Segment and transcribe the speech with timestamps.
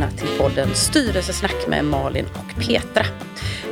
[0.00, 3.06] Välkomna till podden Styrelsesnack med Malin och Petra.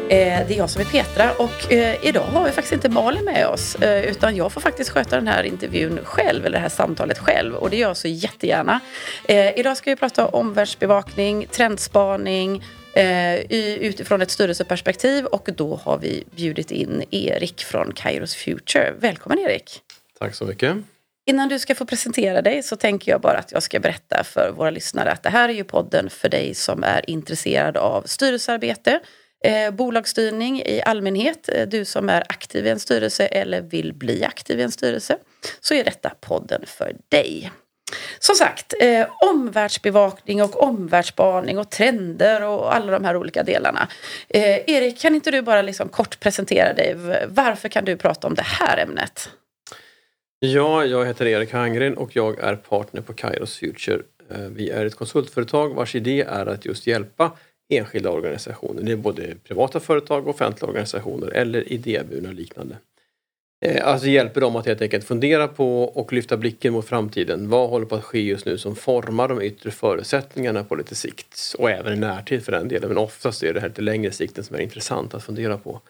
[0.09, 3.25] Eh, det är jag som är Petra och eh, idag har vi faktiskt inte Malin
[3.25, 6.69] med oss eh, utan jag får faktiskt sköta den här intervjun själv eller det här
[6.69, 8.81] samtalet själv och det gör jag så jättegärna.
[9.25, 13.35] Eh, idag ska vi prata om omvärldsbevakning, trendspaning eh,
[13.81, 18.95] utifrån ett styrelseperspektiv och då har vi bjudit in Erik från Kairos Future.
[18.99, 19.81] Välkommen Erik!
[20.19, 20.77] Tack så mycket!
[21.29, 24.51] Innan du ska få presentera dig så tänker jag bara att jag ska berätta för
[24.51, 29.01] våra lyssnare att det här är ju podden för dig som är intresserad av styrelsearbete,
[29.45, 34.25] eh, bolagsstyrning i allmänhet, eh, du som är aktiv i en styrelse eller vill bli
[34.25, 35.19] aktiv i en styrelse,
[35.61, 37.53] så är detta podden för dig.
[38.19, 43.89] Som sagt, eh, omvärldsbevakning och omvärldsspaning och trender och alla de här olika delarna.
[44.29, 46.95] Eh, Erik, kan inte du bara liksom kort presentera dig?
[47.29, 49.31] Varför kan du prata om det här ämnet?
[50.41, 54.03] Ja, jag heter Erik Hangren och jag är partner på Kairos Future.
[54.31, 57.33] Eh, vi är ett konsultföretag vars idé är att just hjälpa
[57.69, 58.83] enskilda organisationer.
[58.83, 62.77] Det är både privata företag, offentliga organisationer eller idéburna liknande.
[63.65, 67.49] Eh, alltså hjälper dem att helt enkelt fundera på och lyfta blicken mot framtiden.
[67.49, 71.55] Vad håller på att ske just nu som formar de yttre förutsättningarna på lite sikt?
[71.59, 72.89] Och även i närtid för den delen.
[72.89, 75.81] Men oftast är det här lite längre sikten som är intressant att fundera på.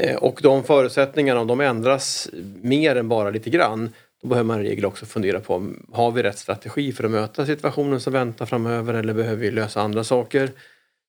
[0.00, 2.28] Eh, och de förutsättningarna, om de ändras
[2.62, 6.22] mer än bara lite grann, då behöver man i regel också fundera på, har vi
[6.22, 10.50] rätt strategi för att möta situationen som väntar framöver eller behöver vi lösa andra saker?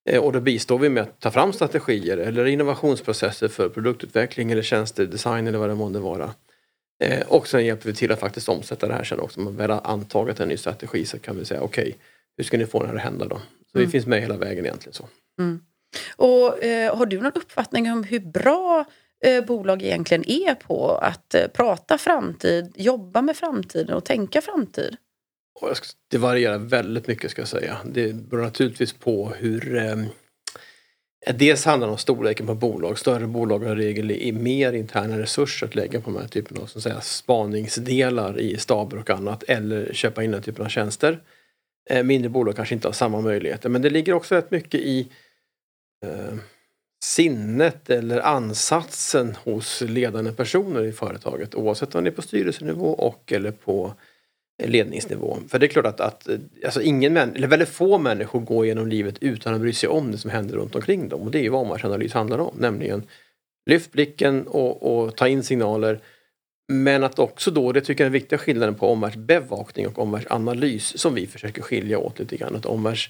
[0.10, 4.62] Eh, och då bistår vi med att ta fram strategier eller innovationsprocesser för produktutveckling eller
[4.62, 6.34] tjänstedesign eller vad det månde vara.
[7.04, 9.40] Eh, och sen hjälper vi till att faktiskt omsätta det här sen också.
[9.40, 11.94] Om man väl har antagit en ny strategi så kan vi säga okej, okay,
[12.38, 13.36] hur ska ni få det här att hända då?
[13.72, 13.88] Så mm.
[13.88, 14.94] vi finns med hela vägen egentligen.
[14.94, 15.08] så.
[15.40, 15.60] Mm.
[16.16, 18.86] Och eh, Har du någon uppfattning om hur bra
[19.26, 24.98] eh, bolag egentligen är på att eh, prata framtid, jobba med framtiden och tänka framtid?
[26.12, 27.78] Det varierar väldigt mycket ska jag säga.
[27.86, 29.96] Det beror naturligtvis på hur eh,
[31.32, 33.00] Dels handlar det om storleken på bolag.
[33.00, 36.66] Större bolag har i regel mer interna resurser att lägga på de här typen av
[36.66, 41.20] så att säga, spaningsdelar i staber och annat eller köpa in den typen av tjänster.
[41.90, 45.08] Eh, mindre bolag kanske inte har samma möjligheter men det ligger också rätt mycket i
[46.04, 46.38] eh,
[47.04, 53.32] sinnet eller ansatsen hos ledande personer i företaget oavsett om det är på styrelsenivå och
[53.32, 53.94] eller på
[54.64, 55.38] ledningsnivå.
[55.48, 58.66] För det är klart att, att eh, alltså ingen män, eller väldigt få människor går
[58.66, 61.22] genom livet utan att bry sig om det som händer runt omkring dem.
[61.22, 63.04] Och det är ju vad omvärldsanalys handlar om, nämligen
[63.70, 66.00] lyft blicken och, och, ta in signaler.
[66.68, 70.98] Men att också då, det tycker jag är den viktiga skillnaden på omvärldsbevakning och omvärldsanalys
[70.98, 72.56] som vi försöker skilja åt lite grann.
[72.56, 73.10] Att omvärlds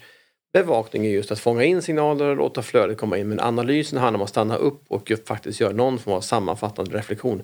[0.54, 3.28] Bevakning är just att fånga in signaler och låta flödet komma in.
[3.28, 7.42] Men analysen handlar om att stanna upp och faktiskt göra någon form av sammanfattande reflektion.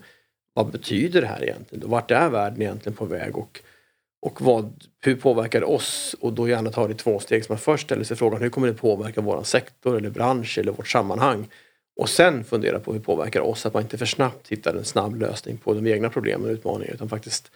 [0.54, 1.90] Vad betyder det här egentligen?
[1.90, 3.36] Vart är världen egentligen på väg?
[3.36, 3.60] Och,
[4.22, 6.16] och vad, hur påverkar det oss?
[6.20, 7.44] Och då gärna ta det i två steg.
[7.44, 10.72] Så man först ställer sig frågan hur kommer det påverka vår sektor eller bransch eller
[10.72, 11.48] vårt sammanhang?
[11.96, 13.66] Och sen fundera på hur det påverkar oss.
[13.66, 16.94] Att man inte för snabbt hittar en snabb lösning på de egna problemen och utmaningarna
[16.94, 17.50] utan faktiskt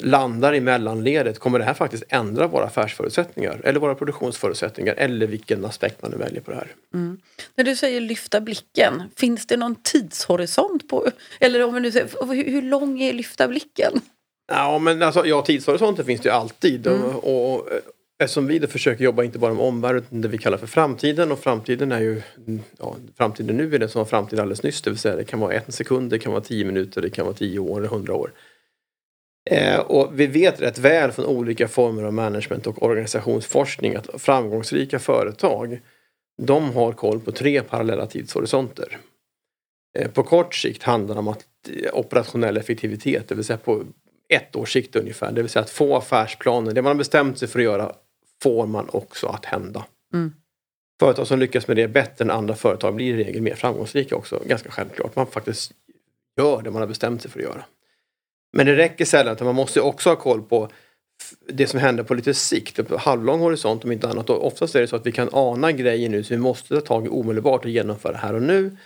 [0.00, 5.64] landar i mellanledet, kommer det här faktiskt ändra våra affärsförutsättningar eller våra produktionsförutsättningar eller vilken
[5.64, 6.72] aspekt man nu väljer på det här.
[6.94, 7.18] Mm.
[7.54, 11.08] När du säger lyfta blicken, finns det någon tidshorisont på,
[11.40, 14.00] eller om vi nu säger, hur, hur lång är lyfta blicken?
[14.52, 16.86] Ja, men alltså, ja, tidshorisonten finns det ju alltid.
[16.86, 17.02] Mm.
[17.02, 17.68] Och, och,
[18.18, 21.32] eftersom vi då försöker jobba inte bara med omvärlden utan det vi kallar för framtiden
[21.32, 22.22] och framtiden är ju
[22.78, 24.82] ja, framtiden nu är det som var framtiden alldeles nyss.
[24.82, 27.26] Det vill säga det kan vara en sekund, det kan vara tio minuter, det kan
[27.26, 28.30] vara tio år eller hundra år.
[29.50, 34.98] Eh, och vi vet rätt väl från olika former av management och organisationsforskning att framgångsrika
[34.98, 35.80] företag
[36.42, 38.98] de har koll på tre parallella tidshorisonter.
[39.98, 43.84] Eh, på kort sikt handlar det om att eh, operationell effektivitet, det vill säga på
[44.28, 45.32] ett års sikt ungefär.
[45.32, 47.92] Det vill säga att få affärsplaner, det man har bestämt sig för att göra
[48.42, 49.84] får man också att hända.
[50.14, 50.32] Mm.
[51.00, 54.42] Företag som lyckas med det bättre än andra företag blir i regel mer framgångsrika också,
[54.46, 55.16] ganska självklart.
[55.16, 55.72] Man faktiskt
[56.36, 57.64] gör det man har bestämt sig för att göra.
[58.56, 60.68] Men det räcker sällan, utan man måste också ha koll på
[61.48, 64.30] det som händer på lite sikt, på halvlång horisont om inte annat.
[64.30, 66.80] Och oftast är det så att vi kan ana grejer nu så vi måste ta
[66.80, 68.76] tag i omedelbart och genomföra här och nu.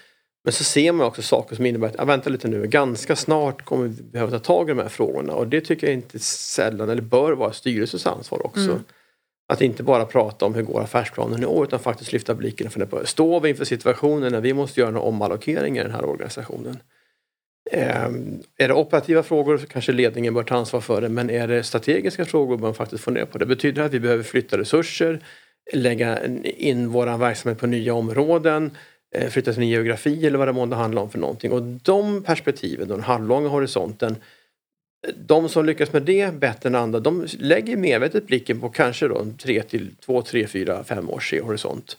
[0.45, 3.65] Men så ser man också saker som innebär att, ja, vänta lite nu, ganska snart
[3.65, 6.91] kommer vi behöva ta tag i de här frågorna och det tycker jag inte sällan,
[6.91, 8.71] eller bör vara styrelsens ansvar också.
[8.71, 8.85] Mm.
[9.53, 12.91] Att inte bara prata om hur går affärsplanen i år utan faktiskt lyfta blicken fundera
[12.91, 16.77] på, står vi inför situationen när vi måste göra några omallokeringar i den här organisationen?
[17.71, 21.49] Ehm, är det operativa frågor så kanske ledningen bör ta ansvar för det men är
[21.49, 23.47] det strategiska frågor bör man faktiskt fundera på det.
[23.47, 25.21] Betyder det att vi behöver flytta resurser,
[25.73, 28.71] lägga in vår verksamhet på nya områden,
[29.15, 31.53] eh, flytta till ny geografi eller vad det månde handla om för någonting.
[31.53, 34.17] Och de perspektiven, den halvlånga horisonten,
[35.17, 39.27] de som lyckas med det bättre än andra, de lägger medvetet blicken på kanske då
[39.39, 41.97] 3 till 2, 3, 4, 5 års horisont.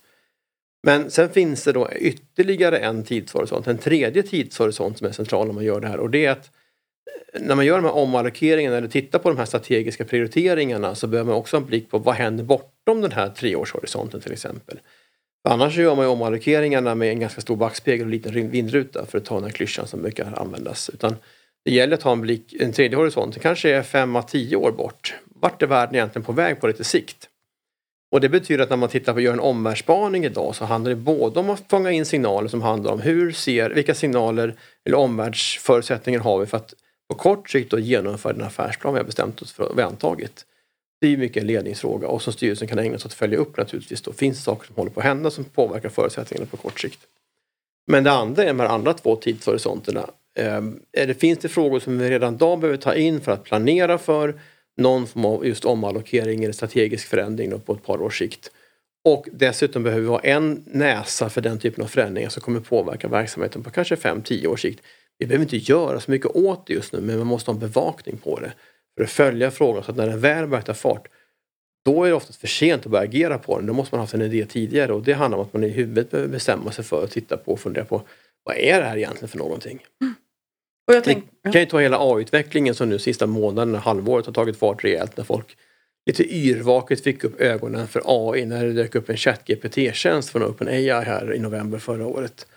[0.83, 5.53] Men sen finns det då ytterligare en tidshorisont, en tredje tidshorisont som är central när
[5.53, 6.51] man gör det här och det är att
[7.33, 11.07] eh, när man gör de här omallokeringarna eller tittar på de här strategiska prioriteringarna så
[11.07, 14.79] behöver man också ha en blick på vad händer bortom den här treårshorisonten till exempel.
[15.43, 19.17] För annars gör man ju omallokeringarna med en ganska stor backspegel och liten vindruta för
[19.17, 20.89] att ta den här klyschan som brukar användas.
[20.89, 21.15] Utan
[21.65, 25.15] det gäller att ha en blick, en tredje horisont, det kanske är 5–10 år bort.
[25.25, 27.28] Vart är världen egentligen på väg på lite sikt?
[28.11, 30.95] Och det betyder att när man tittar på gör en omvärldsspaning idag så handlar det
[30.95, 36.19] både om att fånga in signaler som handlar om hur ser, vilka signaler eller omvärldsförutsättningar
[36.19, 36.73] har vi för att
[37.09, 40.45] på kort sikt då genomföra den affärsplan vi har bestämt oss för och vi antagit.
[41.01, 43.57] Det är mycket en ledningsfråga och som styrelsen kan ägna sig åt att följa upp
[43.57, 44.01] naturligtvis.
[44.01, 46.99] Då finns det saker som håller på att hända som påverkar förutsättningarna på kort sikt.
[47.87, 50.09] Men det andra är de här andra två tidshorisonterna.
[50.37, 53.97] Eh, det finns det frågor som vi redan idag behöver ta in för att planera
[53.97, 54.39] för
[54.79, 58.51] någon form av just omallokering eller strategisk förändring på ett par års sikt.
[59.05, 63.07] Och dessutom behöver vi ha en näsa för den typen av förändringar som kommer påverka
[63.07, 64.83] verksamheten på kanske 5-10 års sikt.
[65.17, 67.59] Vi behöver inte göra så mycket åt det just nu men man måste ha en
[67.59, 68.53] bevakning på det.
[68.97, 71.07] För att följa frågan så att när den väl börjar ta fart
[71.85, 73.65] då är det oftast för sent att börja agera på den.
[73.65, 75.69] Då måste man ha haft en idé tidigare och det handlar om att man i
[75.69, 78.01] huvudet behöver bestämma sig för att titta på och fundera på
[78.43, 79.79] vad är det här egentligen för någonting?
[80.01, 80.15] Mm.
[80.89, 84.33] Och jag tänk, Vi kan ju ta hela AI-utvecklingen som nu sista månaden, halvåret har
[84.33, 85.57] tagit fart rejält när folk
[86.05, 90.89] lite yrvaket fick upp ögonen för AI när det dök upp en ChatGPT-tjänst från OpenAI
[90.89, 92.47] här i november förra året.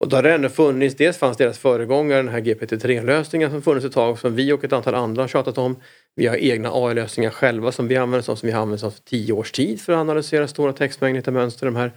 [0.00, 3.86] Och då har det ändå funnits, dels fanns deras föregångare, den här GPT-3-lösningen som funnits
[3.86, 5.76] ett tag som vi och ett antal andra har tjatat om.
[6.16, 9.52] Vi har egna AI-lösningar själva som vi använder som vi har använt för tio års
[9.52, 11.66] tid för att analysera stora textmängder, hitta mönster.
[11.66, 11.92] De här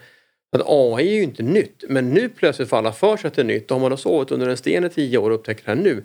[0.57, 3.41] att AI är ju inte nytt, men nu plötsligt får alla för sig att det
[3.41, 3.71] är nytt.
[3.71, 6.03] Om man har sovit under en sten i tio år och upptäcker det här nu,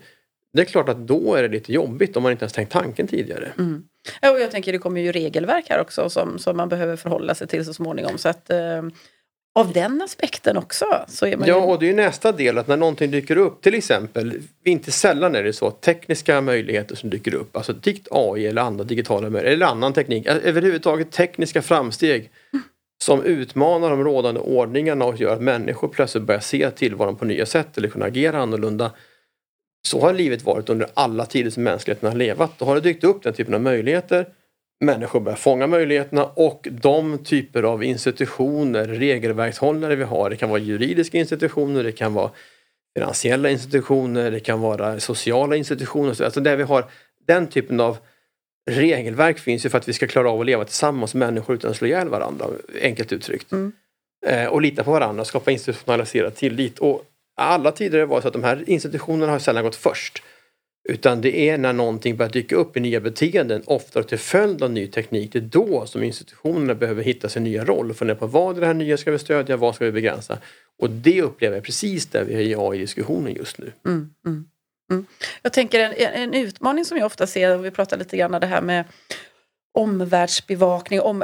[0.52, 3.06] det är klart att då är det lite jobbigt om man inte ens tänkt tanken
[3.06, 3.52] tidigare.
[3.58, 3.84] Mm.
[4.22, 7.46] Och jag tänker det kommer ju regelverk här också som, som man behöver förhålla sig
[7.46, 8.18] till så småningom.
[8.18, 8.82] Så att, eh,
[9.54, 10.86] av den aspekten också.
[11.08, 11.72] Så är man ja, ju...
[11.72, 15.34] och det är ju nästa del att när någonting dyker upp, till exempel, inte sällan
[15.34, 19.30] är det så att tekniska möjligheter som dyker upp, alltså dikt AI eller andra digitala
[19.30, 22.64] möjligheter, eller annan teknik, överhuvudtaget tekniska framsteg mm
[23.04, 27.46] som utmanar de rådande ordningarna och gör att människor plötsligt börjar se tillvaron på nya
[27.46, 28.90] sätt eller kunna agera annorlunda.
[29.86, 32.52] Så har livet varit under alla tider som mänskligheten har levat.
[32.58, 34.26] Då har det dykt upp den typen av möjligheter.
[34.80, 40.60] Människor börjar fånga möjligheterna och de typer av institutioner, regelverkshållare vi har, det kan vara
[40.60, 42.30] juridiska institutioner, det kan vara
[42.96, 46.84] finansiella institutioner, det kan vara sociala institutioner, alltså där vi har
[47.26, 47.96] den typen av
[48.70, 51.76] regelverk finns ju för att vi ska klara av att leva tillsammans människor utan att
[51.76, 52.46] slå ihjäl varandra,
[52.82, 53.52] enkelt uttryckt.
[53.52, 53.72] Mm.
[54.26, 56.78] Eh, och lita på varandra, skapa institutionaliserad tillit.
[56.78, 57.04] Och
[57.36, 60.22] alla det varit så att de här institutionerna har sällan gått först.
[60.88, 64.70] Utan det är när någonting börjar dyka upp i nya beteenden, ofta till följd av
[64.70, 68.26] ny teknik, det är då som institutionerna behöver hitta sin nya roll och fundera på
[68.26, 70.38] vad det här nya ska vi stödja, vad ska vi begränsa?
[70.78, 73.72] Och det upplever jag precis där vi är i AI-diskussionen just nu.
[73.86, 74.44] Mm, mm.
[74.90, 75.06] Mm.
[75.42, 78.40] Jag tänker en, en utmaning som jag ofta ser, och vi pratar lite grann om
[78.40, 78.84] det här med
[79.78, 81.20] omvärldsbevakning, om,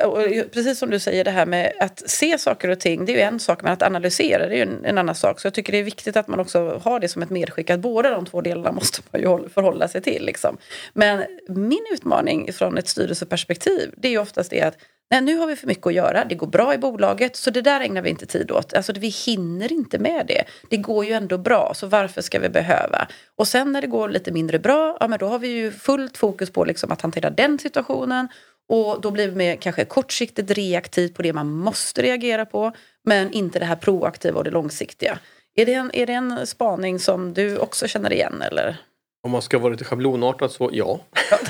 [0.53, 3.21] precis som du säger det här med att se saker och ting, det är ju
[3.21, 5.41] en sak, men att analysera det är ju en, en, annan sak.
[5.41, 7.81] Så jag tycker det är viktigt att man också har det som ett medskick, att
[7.81, 10.25] båda de två delarna måste man ju förhålla sig till.
[10.25, 10.57] Liksom.
[10.93, 14.77] Men min utmaning från ett styrelseperspektiv, det är ju oftast det att
[15.11, 17.63] Nej, nu har vi för mycket att göra, det går bra i bolaget så det
[17.63, 18.75] där ägnar vi inte tid åt.
[18.75, 20.45] Alltså vi hinner inte med det.
[20.71, 23.09] Det går ju ändå bra, så varför ska vi behöva?
[23.37, 26.17] Och sen när det går lite mindre bra, ja men då har vi ju fullt
[26.17, 28.29] fokus på liksom att hantera den situationen
[28.69, 32.73] och då blir vi mer kanske kortsiktigt reaktivt på det man måste reagera på
[33.05, 35.19] men inte det här proaktiva och det långsiktiga.
[35.55, 38.77] Är det en, är det en spaning som du också känner igen eller?
[39.23, 41.01] Om man ska vara lite schablonartad så ja.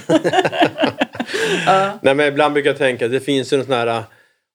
[1.69, 1.95] uh.
[2.03, 4.05] Nej men ibland brukar jag tänka att det finns en sån här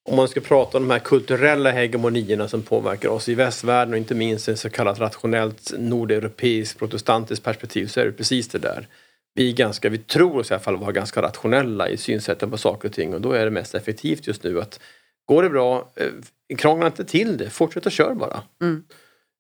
[0.09, 3.97] om man ska prata om de här kulturella hegemonierna som påverkar oss i västvärlden och
[3.97, 8.87] inte minst i så kallat rationellt nordeuropeiskt protestantiskt perspektiv så är det precis det där.
[9.33, 12.57] Vi, är ganska, vi tror oss i alla fall vara ganska rationella i synsätten på
[12.57, 14.79] saker och ting och då är det mest effektivt just nu att
[15.25, 18.41] går det bra, eh, krångla inte till det, fortsätt att köra bara.
[18.61, 18.83] Mm.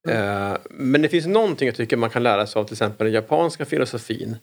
[0.07, 0.57] Mm.
[0.69, 3.65] Men det finns någonting jag tycker man kan lära sig av till exempel den japanska
[3.65, 4.37] filosofin.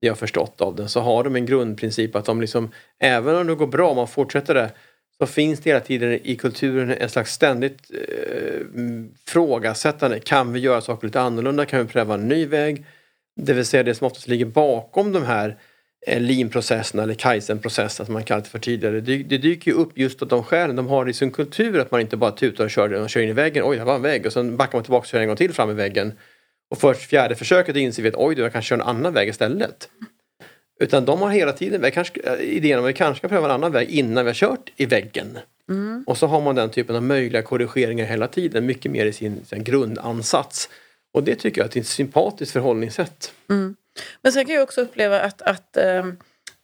[0.00, 3.36] Det jag har förstått av den så har de en grundprincip att de liksom, även
[3.36, 4.70] om det går bra, om man fortsätter det,
[5.18, 10.20] så finns det hela tiden i kulturen en slags ständigt eh, mm, frågasättande.
[10.20, 11.66] Kan vi göra saker lite annorlunda?
[11.66, 12.84] Kan vi pröva en ny väg?
[13.40, 15.56] Det vill säga det som oftast ligger bakom de här
[16.06, 19.00] eh, lean-processerna eller kaizen-processerna som man kallar det för tidigare.
[19.00, 20.76] Det, det dyker ju upp just av de skälen.
[20.76, 23.28] De har i sin kultur att man inte bara tutar och kör, och kör in
[23.28, 23.64] i väggen.
[23.66, 24.26] Oj, det var en vägg.
[24.26, 26.12] Och sen backar man tillbaka och kör en gång till fram i väggen.
[26.70, 29.88] Och först fjärde försöket inser vi att oj, jag kanske kör en annan väg istället.
[30.80, 33.72] Utan de har hela tiden kanske, idén om att vi kanske ska pröva en annan
[33.72, 35.38] väg innan vi har kört i väggen.
[35.68, 36.04] Mm.
[36.06, 39.44] Och så har man den typen av möjliga korrigeringar hela tiden, mycket mer i sin,
[39.44, 40.68] sin grundansats.
[41.14, 43.32] Och det tycker jag är ett sympatiskt förhållningssätt.
[43.50, 43.76] Mm.
[44.22, 46.16] Men sen kan jag också uppleva att, att ehm,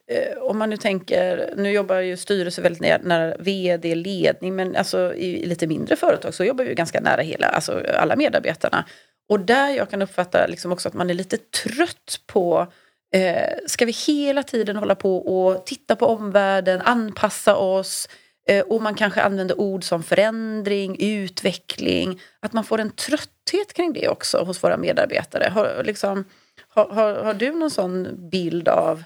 [0.09, 4.77] eh, om man nu tänker, nu jobbar ju styrelse väldigt nära, nära vd, ledning, men
[4.77, 8.85] alltså i, i, lite mindre företag så jobbar vi ganska nära hela, alltså alla medarbetarna.
[9.29, 12.67] Och där jag kan uppfatta liksom också att man är lite trött på
[13.15, 18.09] eh, Ska vi hela tiden hålla på och titta på omvärlden, anpassa oss?
[18.49, 22.21] Eh, och man kanske använder ord som förändring, utveckling.
[22.41, 25.51] Att man får en trötthet kring det också hos våra medarbetare.
[25.51, 26.25] Har, liksom,
[26.69, 29.05] har, har, har du någon sån bild av,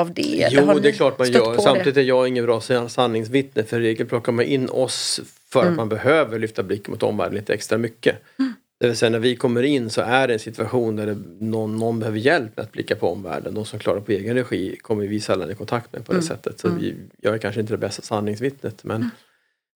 [0.00, 0.48] av det?
[0.50, 1.58] Jo, det är klart man gör.
[1.58, 3.62] Samtidigt är jag ingen bra sanningsvittne.
[3.62, 5.72] För i regel plockar man in oss för mm.
[5.72, 8.22] att man behöver lyfta blicken mot omvärlden lite extra mycket.
[8.38, 8.54] Mm.
[8.80, 11.98] Det vill säga när vi kommer in så är det en situation där någon, någon
[11.98, 13.54] behöver hjälp med att blicka på omvärlden.
[13.54, 16.26] De som klarar på egen regi kommer vi sällan i kontakt med på det mm.
[16.26, 16.58] sättet.
[16.58, 16.80] Så mm.
[16.80, 18.84] vi, jag är kanske inte det bästa sanningsvittnet.
[18.84, 19.10] Men, mm.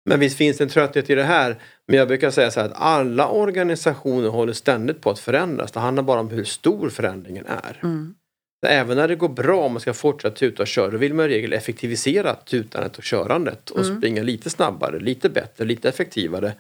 [0.05, 1.57] men visst finns det en trötthet i det här.
[1.87, 5.73] Men jag brukar säga så här att alla organisationer håller ständigt på att förändras.
[5.73, 7.81] Det handlar bara om hur stor förändringen är.
[7.83, 8.15] Mm.
[8.67, 11.27] Även när det går bra om man ska fortsätta tuta och köra, då vill man
[11.27, 13.99] i regel effektivisera tutandet och körandet och mm.
[13.99, 16.53] springa lite snabbare, lite bättre, lite effektivare.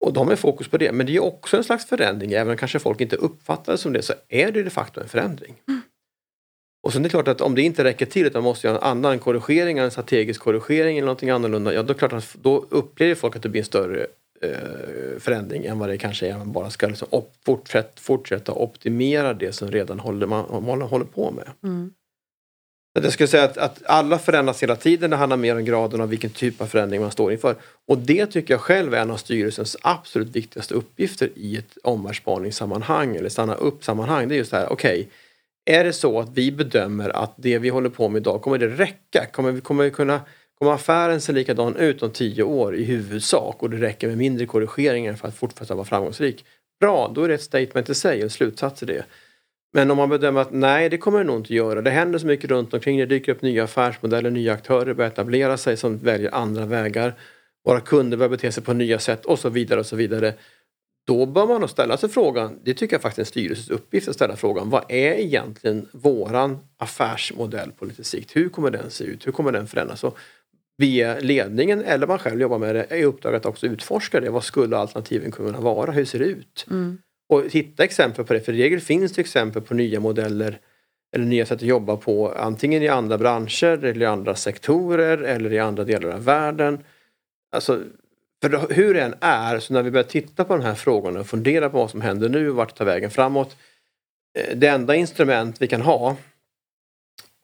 [0.00, 0.92] Och de har fokus på det.
[0.92, 3.92] Men det är också en slags förändring, även om kanske folk inte uppfattar det som
[3.92, 5.54] det, så är det de facto en förändring.
[5.68, 5.80] Mm.
[6.82, 8.78] Och sen är det klart att om det inte räcker till utan man måste göra
[8.78, 13.14] en annan korrigering, en strategisk korrigering eller någonting annorlunda, ja då, klart att, då upplever
[13.14, 14.06] folk att det blir en större
[14.42, 17.08] eh, förändring än vad det kanske är om man bara ska liksom
[17.46, 21.48] fortsätta, fortsätta optimera det som redan håller, man, man håller på med.
[21.62, 21.92] Mm.
[22.92, 25.10] Jag skulle säga att, att, alla förändras hela tiden.
[25.10, 27.56] Det handlar mer om graden av vilken typ av förändring man står inför.
[27.86, 33.16] Och det tycker jag själv är en av styrelsens absolut viktigaste uppgifter i ett omvärldsspaningssammanhang
[33.16, 34.28] eller stanna upp-sammanhang.
[34.28, 37.58] Det är just det här, okej, okay, är det så att vi bedömer att det
[37.58, 39.26] vi håller på med idag, kommer det räcka?
[39.32, 40.20] Kommer vi, kommer vi kunna
[40.58, 44.46] Kommer affären se likadan ut om tio år i huvudsak och det räcker med mindre
[44.46, 46.44] korrigeringar för att fortsätta vara framgångsrik?
[46.80, 49.04] Bra, då är det ett statement i sig, en slutsats i det.
[49.72, 51.82] Men om man bedömer att nej, det kommer det nog inte göra.
[51.82, 52.98] Det händer så mycket runt omkring.
[52.98, 57.14] Det dyker upp nya affärsmodeller, nya aktörer börjar etablera sig som väljer andra vägar.
[57.64, 60.34] Våra kunder börjar bete sig på nya sätt och så vidare och så vidare.
[61.06, 64.08] Då bör man nog ställa sig frågan, det tycker jag faktiskt är en styrelses uppgift
[64.08, 68.36] att ställa frågan, vad är egentligen våran affärsmodell på lite sikt?
[68.36, 69.26] Hur kommer den se ut?
[69.26, 70.04] Hur kommer den förändras?
[70.04, 70.18] Och
[70.76, 74.30] via ledningen eller man själv jobbar med det är uppdraget att också utforska det.
[74.30, 75.92] Vad skulle alternativen kunna vara?
[75.92, 76.66] Hur ser det ut?
[76.70, 76.98] Mm
[77.28, 78.40] och hitta exempel på det.
[78.40, 80.60] För i regel finns det exempel på nya modeller
[81.14, 85.52] eller nya sätt att jobba på antingen i andra branscher eller i andra sektorer eller
[85.52, 86.84] i andra delar av världen.
[87.52, 87.82] Alltså,
[88.42, 91.26] för hur det än är, så när vi börjar titta på de här frågorna och
[91.26, 93.56] fundera på vad som händer nu och vart tar vägen framåt.
[94.38, 96.16] Eh, det enda instrument vi kan ha,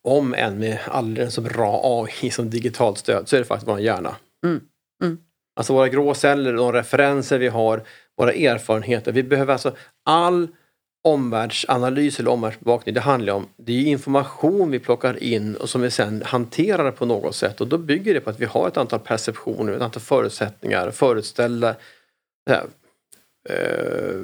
[0.04, 3.80] om än med alldeles så bra AI som digitalt stöd, så är det faktiskt vår
[3.80, 4.16] hjärna.
[4.46, 4.60] Mm.
[5.02, 5.18] Mm.
[5.56, 7.82] Alltså våra grå celler, de referenser vi har,
[8.16, 9.12] våra erfarenheter.
[9.12, 10.48] Vi behöver alltså all
[11.04, 12.94] omvärldsanalys eller omvärldsbevakning.
[12.94, 17.06] Det handlar om det är information vi plockar in och som vi sen hanterar på
[17.06, 20.02] något sätt och då bygger det på att vi har ett antal perceptioner, ett antal
[20.02, 21.76] förutsättningar, föreställa
[22.50, 22.66] här,
[23.48, 24.20] eh,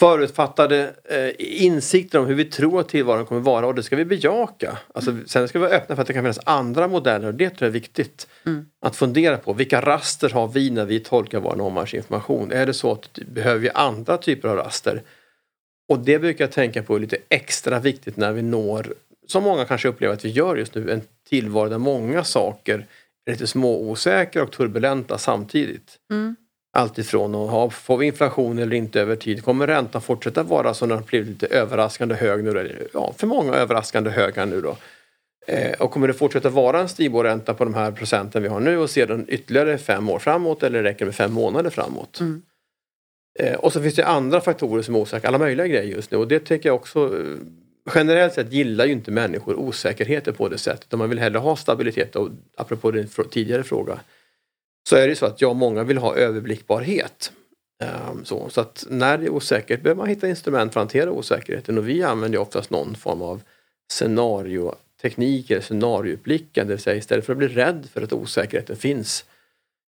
[0.00, 4.04] förutfattade eh, insikter om hur vi tror att tillvaron kommer vara och det ska vi
[4.04, 4.78] bejaka.
[4.94, 7.50] Alltså, sen ska vi vara öppna för att det kan finnas andra modeller och det
[7.50, 8.28] tror jag är viktigt.
[8.46, 8.66] Mm.
[8.80, 12.52] Att fundera på vilka raster har vi när vi tolkar vår omvärldsinformation?
[12.52, 15.02] Är det så att behöver vi andra typer av raster?
[15.88, 18.94] Och det brukar jag tänka på är lite extra viktigt när vi når,
[19.26, 22.86] som många kanske upplever att vi gör just nu, en tillvaro där många saker
[23.26, 25.98] är lite små osäkra och turbulenta samtidigt.
[26.10, 26.36] Mm.
[26.72, 29.44] Alltifrån ha, får vi inflation eller inte över tid?
[29.44, 32.88] Kommer räntan fortsätta vara så när den blivit lite överraskande hög nu?
[32.94, 34.76] Ja, för många överraskande hög här nu då.
[35.46, 38.78] Eh, och kommer det fortsätta vara en Stibor-ränta på de här procenten vi har nu
[38.78, 42.20] och sedan ytterligare fem år framåt eller räcker det med fem månader framåt?
[42.20, 42.42] Mm.
[43.38, 46.16] Eh, och så finns det andra faktorer som är osäkra, alla möjliga grejer just nu
[46.18, 47.36] och det tycker jag också eh,
[47.94, 50.98] Generellt sett gillar ju inte människor osäkerheter på det sättet.
[50.98, 54.00] Man vill hellre ha stabilitet och apropå din tidigare fråga
[54.90, 57.32] så är det så att jag och många vill ha överblickbarhet.
[57.82, 61.10] Ehm, så, så att när det är osäkert behöver man hitta instrument för att hantera
[61.10, 63.42] osäkerheten och vi använder oftast någon form av
[63.92, 69.24] scenarioteknik eller scenarioutblickande, det vill säga istället för att bli rädd för att osäkerheten finns.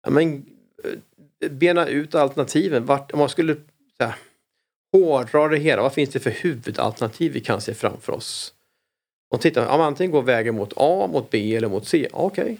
[0.03, 0.45] Ja, men,
[0.83, 2.85] eh, bena ut alternativen.
[2.85, 3.55] Vart, om man skulle
[3.97, 4.15] så här,
[4.91, 8.53] hårdra det hela, vad finns det för huvudalternativ vi kan se framför oss?
[9.31, 12.43] Och titta, om antingen går vägen mot A, mot B eller mot C, okej.
[12.43, 12.57] Okay.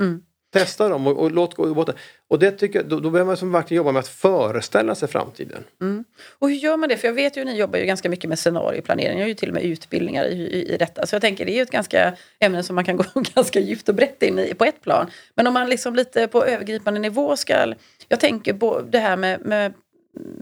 [0.00, 0.22] Mm.
[0.52, 1.94] Testa dem och, och låt gå i botten.
[2.28, 5.08] Och det tycker jag, då, då behöver man som verkligen jobba med att föreställa sig
[5.08, 5.64] framtiden.
[5.80, 6.04] Mm.
[6.38, 6.96] Och hur gör man det?
[6.96, 9.18] För jag vet ju att ni jobbar ju ganska mycket med scenarioplanering.
[9.18, 11.06] Jag har ju till och med utbildningar i, i, i detta.
[11.06, 13.88] Så jag tänker det är ju ett ganska ämne som man kan gå ganska djupt
[13.88, 15.10] och brett in i på ett plan.
[15.34, 17.74] Men om man liksom lite på övergripande nivå ska...
[18.08, 19.72] Jag tänker på det här med, med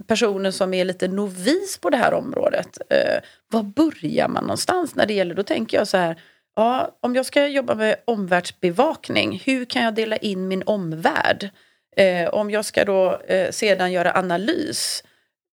[0.06, 2.78] personer som är lite novis på det här området.
[2.90, 5.34] Eh, var börjar man någonstans när det gäller?
[5.34, 6.16] Då tänker jag så här
[6.60, 11.50] Ja, om jag ska jobba med omvärldsbevakning, hur kan jag dela in min omvärld?
[11.96, 15.04] Eh, om jag ska då eh, sedan göra analys,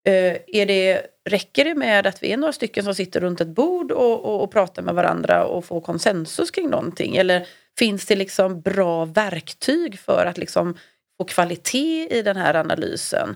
[0.08, 3.48] eh, är det, räcker det med att vi är några stycken som sitter runt ett
[3.48, 7.16] bord och, och, och pratar med varandra och får konsensus kring någonting?
[7.16, 7.48] Eller
[7.78, 10.78] finns det liksom bra verktyg för att liksom
[11.18, 13.36] få kvalitet i den här analysen?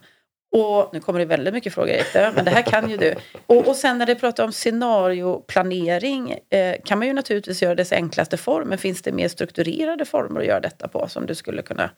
[0.51, 3.15] Och nu kommer det väldigt mycket frågor Erik, men det här kan ju du.
[3.46, 7.91] Och, och sen när det pratar om scenarioplanering eh, kan man ju naturligtvis göra dess
[7.91, 11.62] enklaste form, men finns det mer strukturerade former att göra detta på som du skulle
[11.62, 11.89] kunna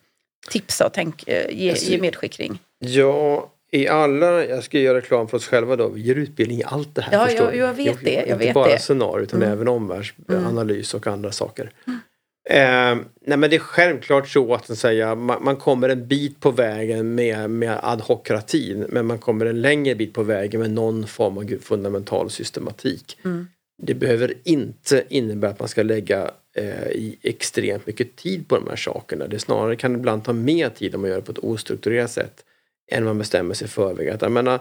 [0.50, 2.60] tipsa och tänk, eh, ge, alltså, ge medskick kring?
[2.80, 6.64] Ja, i alla, jag ska göra reklam för oss själva då, vi ger utbildning i
[6.64, 7.14] allt det här.
[7.14, 8.14] Ja, jag, jag, vet det.
[8.14, 8.80] Jag inte vet bara det.
[8.80, 9.54] scenario utan mm.
[9.54, 11.72] även omvärldsanalys och andra saker.
[11.88, 12.00] Mm.
[12.50, 16.52] Eh, nej men det är självklart så att säga, man, man, kommer en bit på
[16.52, 21.08] vägen med, med ad hocratin men man kommer en längre bit på vägen med någon
[21.08, 23.18] form av fundamental systematik.
[23.26, 23.48] Mm.
[23.82, 28.68] Det behöver inte innebära att man ska lägga eh, i extremt mycket tid på de
[28.68, 29.28] här sakerna.
[29.28, 32.46] Det snarare kan ibland ta mer tid om man gör det på ett ostrukturerat sätt
[32.92, 34.10] än man bestämmer sig i förväg.
[34.10, 34.60] Att, jag menar,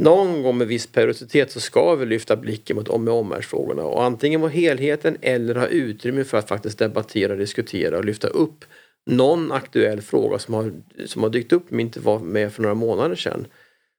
[0.00, 4.40] någon gång med viss periodicitet så ska vi lyfta blicken mot om omvärldsfrågorna och antingen
[4.40, 8.64] vara helheten eller ha utrymme för att faktiskt debattera, diskutera och lyfta upp
[9.06, 10.72] någon aktuell fråga som har,
[11.06, 13.46] som har dykt upp men inte var med för några månader sedan.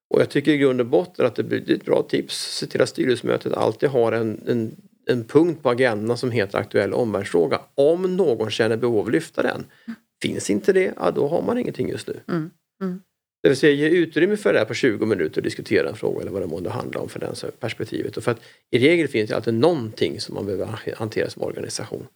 [0.10, 2.58] Och jag tycker i grund och botten att det blir ett bra tips.
[2.58, 4.76] Se till att styrelsemötet alltid har en, en,
[5.10, 7.62] en punkt på agendan som heter aktuell omvärldsfråga.
[7.76, 9.66] Om någon känner behov av att lyfta den.
[10.22, 12.20] Finns inte det, ja då har man ingenting just nu.
[12.28, 12.50] Mm.
[12.82, 13.02] Mm.
[13.44, 16.22] Det vill säga ge utrymme för det här på 20 minuter och diskutera en fråga
[16.22, 18.18] eller vad det månde handla om för den perspektivet.
[18.18, 22.08] Och för att i regel finns det alltid någonting som man behöver hantera som organisation.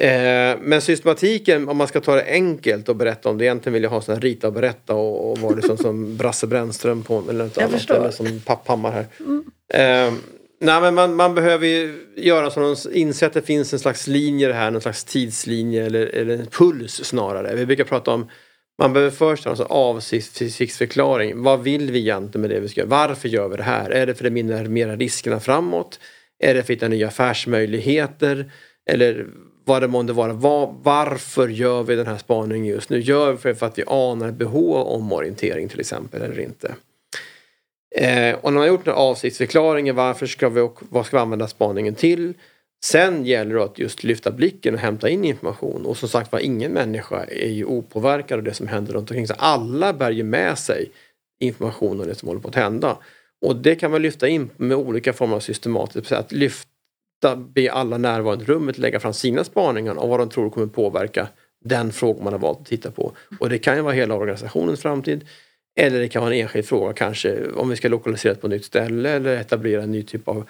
[0.00, 3.82] Eh, men systematiken, om man ska ta det enkelt och berätta om det, egentligen vill
[3.82, 7.22] jag ha sån här rita och berätta och, och vara liksom som Brasse Brännström på
[7.28, 9.06] eller något annat, eller som Papphammar här.
[9.20, 9.44] Mm.
[9.74, 10.18] Eh,
[10.60, 14.52] nej men man, man behöver ju göra så, inse att det finns en slags linje
[14.52, 17.54] här, någon slags tidslinje eller, eller en puls snarare.
[17.54, 18.28] Vi brukar prata om
[18.78, 21.42] man behöver först ha en avsiktsförklaring.
[21.42, 22.90] Vad vill vi egentligen med det vi ska göra?
[22.90, 23.90] Varför gör vi det här?
[23.90, 26.00] Är det för att minimera riskerna framåt?
[26.38, 28.52] Är det för att hitta nya affärsmöjligheter?
[28.90, 29.26] Eller
[29.64, 30.32] vad det månde vara.
[30.32, 33.00] Var, varför gör vi den här spaningen just nu?
[33.00, 36.74] Gör vi det för att vi anar ett behov av omorientering till exempel eller inte?
[37.96, 41.16] Eh, och när man har gjort den här avsiktsförklaringen, varför ska vi och vad ska
[41.16, 42.34] vi använda spaningen till?
[42.84, 45.86] Sen gäller det att just lyfta blicken och hämta in information.
[45.86, 49.26] Och som sagt var, ingen människa är ju opåverkad av det som händer runt omkring.
[49.26, 50.90] Så alla bär ju med sig
[51.40, 52.98] information om det som håller på att hända.
[53.40, 56.12] Och det kan man lyfta in med olika former av systematiskt.
[56.12, 60.50] Att lyfta, be alla närvarande i rummet lägga fram sina spaningar och vad de tror
[60.50, 61.28] kommer påverka
[61.64, 63.12] den fråga man har valt att titta på.
[63.40, 65.24] Och det kan ju vara hela organisationens framtid.
[65.76, 68.64] Eller det kan vara en enskild fråga kanske om vi ska lokalisera på ett nytt
[68.64, 70.48] ställe eller etablera en ny typ av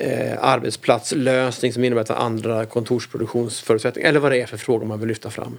[0.00, 5.08] eh, arbetsplatslösning som innebär att andra kontorsproduktionsförutsättningar eller vad det är för frågor man vill
[5.08, 5.58] lyfta fram.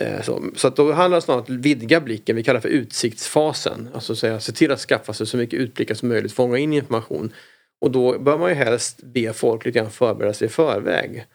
[0.00, 2.68] Eh, så, så att då handlar det snarare om att vidga blicken, vi kallar det
[2.68, 3.88] för utsiktsfasen.
[3.94, 7.32] Alltså säga, se till att skaffa sig så mycket utblickar som möjligt, fånga in information.
[7.80, 11.26] Och då bör man ju helst be folk lite grann förbereda sig i förväg.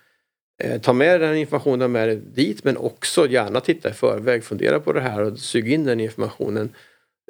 [0.64, 4.94] Eh, ta med den informationen med dit men också gärna titta i förväg, fundera på
[4.94, 6.70] det här och suga in den informationen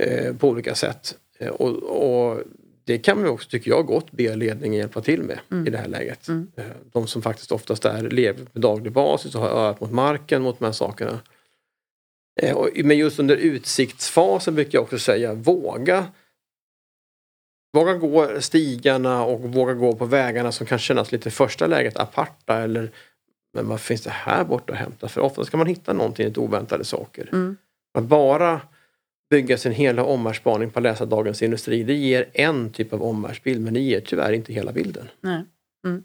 [0.02, 1.18] eh, på olika sätt.
[1.40, 2.40] Eh, och, och,
[2.88, 5.68] det kan man också, tycker jag, gott be ledningen hjälpa till med mm.
[5.68, 6.28] i det här läget.
[6.28, 6.52] Mm.
[6.56, 10.42] Eh, de som faktiskt oftast är lever på daglig basis och har örat mot marken
[10.42, 11.20] mot de här sakerna.
[12.42, 16.08] Eh, men just under utsiktsfasen brukar jag också säga våga
[17.74, 21.98] Våga gå stigarna och våga gå på vägarna som kan kännas lite i första läget
[21.98, 22.92] aparta eller
[23.54, 25.08] men vad finns det här borta att hämta?
[25.08, 27.30] För ofta ska man hitta någonting, lite oväntade saker.
[27.34, 27.58] Mm.
[27.94, 28.62] Att bara
[29.30, 31.84] bygga sin hela omvärldsspaning på att läsa Dagens Industri.
[31.84, 35.10] Det ger en typ av omvärldsbild men det ger tyvärr inte hela bilden.
[35.24, 36.04] Mm.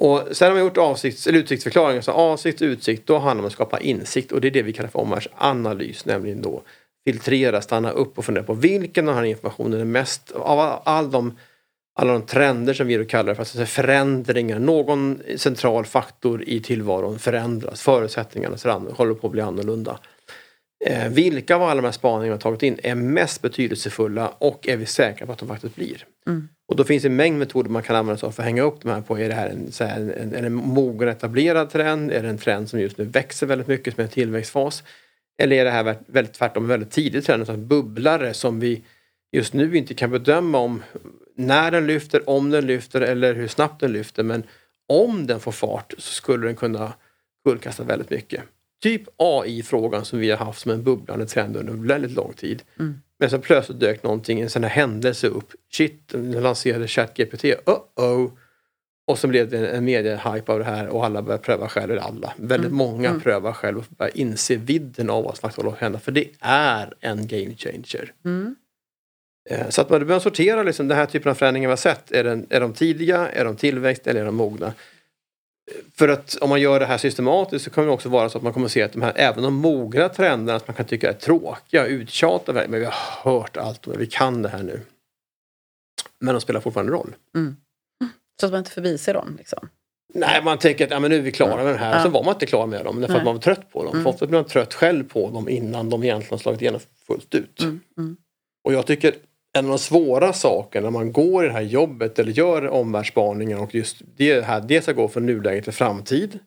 [0.00, 3.46] Och sen har man gjort avsikts, eller utsiktsförklaringar, så avsikt utsikt, då handlar det om
[3.46, 6.62] att skapa insikt och det är det vi kallar för omvärldsanalys, nämligen då
[7.04, 11.10] filtrera, stanna upp och fundera på vilken av den här informationen är mest, av all
[11.10, 11.38] de,
[11.94, 17.18] alla de trender som vi kallar det för, alltså förändringar, någon central faktor i tillvaron
[17.18, 18.56] förändras, förutsättningarna
[18.92, 19.98] håller på att bli annorlunda.
[20.86, 24.68] Eh, vilka av alla de här spaningarna vi har tagit in är mest betydelsefulla och
[24.68, 26.06] är vi säkra på att de faktiskt blir?
[26.26, 26.48] Mm.
[26.68, 28.62] Och då finns det en mängd metoder man kan använda sig av för att hänga
[28.62, 29.18] upp de här på.
[29.18, 32.12] Är det här en, så här, en, en, en mogen etablerad trend?
[32.12, 34.82] Är det en trend som just nu växer väldigt mycket som är en tillväxtfas?
[35.38, 38.82] Eller är det här väldigt, tvärtom en väldigt tidig trend, en bubblare som vi
[39.32, 40.82] just nu inte kan bedöma om
[41.36, 44.22] när den lyfter, om den lyfter eller hur snabbt den lyfter.
[44.22, 44.42] Men
[44.88, 46.92] om den får fart så skulle den kunna
[47.44, 48.42] kullkasta väldigt mycket.
[48.82, 52.62] Typ AI-frågan som vi har haft som en bubblande trend under väldigt lång tid.
[52.78, 53.00] Mm.
[53.18, 55.52] Men så plötsligt dök någonting, en sån här händelse upp.
[55.72, 57.44] Shit, den lanserade ChatGPT.
[57.44, 58.30] Uh-oh!
[59.06, 61.90] Och så blev det en mediehype av det här och alla började pröva själv.
[61.90, 62.78] Eller alla, väldigt mm.
[62.78, 63.20] många mm.
[63.20, 65.98] prövar själv och börjar inse vidden av vad som faktiskt håller på att hända.
[65.98, 68.12] För det är en game changer.
[68.24, 68.54] Mm.
[69.50, 72.12] Eh, så att man behöver sortera liksom den här typen av förändringar vi har sett.
[72.12, 74.72] Är, den, är de tidiga, är de tillväxt eller är de mogna?
[75.94, 78.44] För att om man gör det här systematiskt så kommer det också vara så att
[78.44, 81.08] man kommer att se att de här, även de mogna trenderna som man kan tycka
[81.08, 84.80] är tråkiga, uttjatade, men vi har hört allt och vi kan det här nu.
[86.18, 87.14] Men de spelar fortfarande roll.
[87.36, 87.56] Mm.
[88.40, 89.34] Så att man inte förbiser dem?
[89.38, 89.68] Liksom.
[90.14, 91.96] Nej, man tänker att ja, men nu är vi klara med det här.
[91.96, 92.02] Ja.
[92.02, 93.18] Så var man inte klar med dem därför Nej.
[93.18, 93.92] att man var trött på dem.
[93.92, 94.04] Mm.
[94.04, 97.34] För ofta blir man trött själv på dem innan de egentligen har slagit igenom fullt
[97.34, 97.60] ut.
[97.60, 97.80] Mm.
[97.98, 98.16] Mm.
[98.64, 99.14] Och jag tycker
[99.52, 103.58] en av de svåra sakerna när man går i det här jobbet eller gör omvärldsspaningar
[103.58, 106.38] och just det här, det ska gå från nuläge till framtid.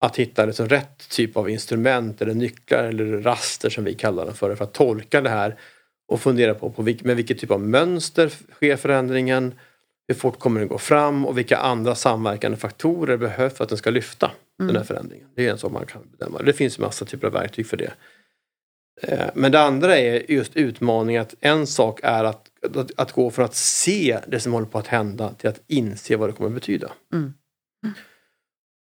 [0.00, 4.32] Att hitta liksom rätt typ av instrument eller nycklar eller raster som vi kallar det
[4.32, 5.56] för, för att tolka det här
[6.08, 9.54] och fundera på, på vilk, med vilket typ av mönster sker förändringen,
[10.08, 13.78] hur fort kommer den gå fram och vilka andra samverkande faktorer behövs för att den
[13.78, 14.26] ska lyfta
[14.60, 14.66] mm.
[14.66, 15.28] den här förändringen.
[15.36, 16.42] Det är en sak man kan bedöma.
[16.42, 17.92] Det finns massa typer av verktyg för det.
[19.02, 23.30] Eh, men det andra är just utmaningen att en sak är att, att, att, gå
[23.30, 26.50] från att se det som håller på att hända till att inse vad det kommer
[26.50, 26.90] att betyda.
[27.12, 27.34] Mm.
[27.84, 27.94] Mm.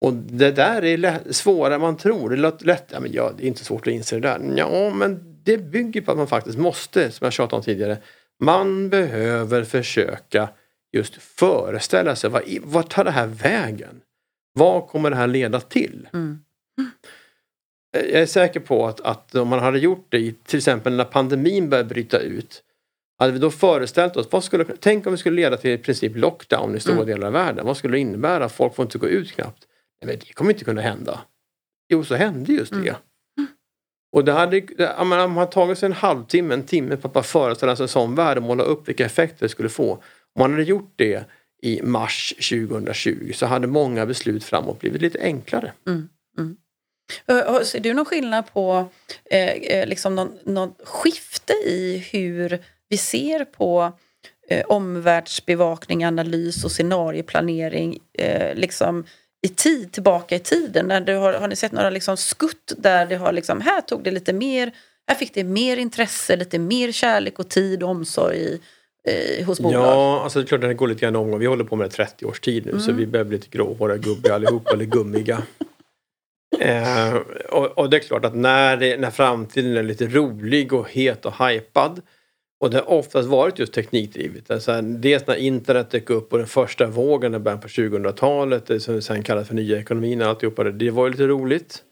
[0.00, 2.30] Och det där är svårare än man tror.
[2.30, 4.54] Det låter lätt, ja, men ja, det är inte svårt att inse det där.
[4.56, 7.98] Ja, men det bygger på att man faktiskt måste, som jag tjatat om tidigare,
[8.42, 10.48] man behöver försöka
[10.92, 14.00] just föreställa sig, vad, vad tar det här vägen?
[14.52, 16.08] Vad kommer det här leda till?
[16.12, 16.38] Mm.
[18.04, 21.70] Jag är säker på att, att om man hade gjort det, till exempel när pandemin
[21.70, 22.62] började bryta ut,
[23.18, 26.16] hade vi då föreställt oss, vad skulle, tänk om vi skulle leda till i princip
[26.16, 27.06] lockdown i stora mm.
[27.06, 27.66] delar av världen.
[27.66, 28.48] Vad skulle det innebära?
[28.48, 29.66] Folk får inte gå ut knappt.
[30.02, 31.20] Nej, men det kommer inte kunna hända.
[31.88, 32.76] Jo, så hände just det.
[32.76, 32.96] Mm.
[34.12, 34.62] Och det hade,
[34.98, 37.88] om man hade tagit sig en halvtimme, en timme på att bara föreställa sig en
[37.88, 39.92] sån värld och måla upp vilka effekter det skulle få.
[39.92, 41.24] Om man hade gjort det
[41.62, 45.72] i mars 2020 så hade många beslut framåt blivit lite enklare.
[45.86, 46.08] Mm.
[47.26, 47.64] Mm.
[47.64, 48.88] Ser du någon skillnad på
[49.30, 53.92] eh, eh, liksom någon, någon skifte i hur vi ser på
[54.48, 59.04] eh, omvärldsbevakning, analys och scenarieplanering eh, liksom
[59.42, 60.86] i tid, tillbaka i tiden?
[60.86, 64.04] När du har, har ni sett några liksom skutt där det har liksom, här tog
[64.04, 64.72] det lite mer,
[65.06, 68.60] här fick det mer intresse, lite mer kärlek och tid och omsorg i,
[69.08, 69.82] eh, hos bolag?
[69.82, 71.40] Ja, alltså det är klart att det går lite grann omgång.
[71.40, 72.82] Vi håller på med det 30 års tid nu mm.
[72.82, 75.42] så vi börjar bli lite gråhåriga gubbiga allihopa, eller gummiga.
[76.60, 77.14] Eh,
[77.48, 81.26] och, och, det är klart att när, det, när framtiden är lite rolig och het
[81.26, 82.02] och hypad
[82.60, 84.50] och det har oftast varit just teknikdrivet.
[84.50, 88.80] Alltså, dels när internet dök upp och den första vågen i början på 2000-talet, det
[88.80, 91.82] som sen kallas för nya ekonomin och alltihopa det, det var ju lite roligt.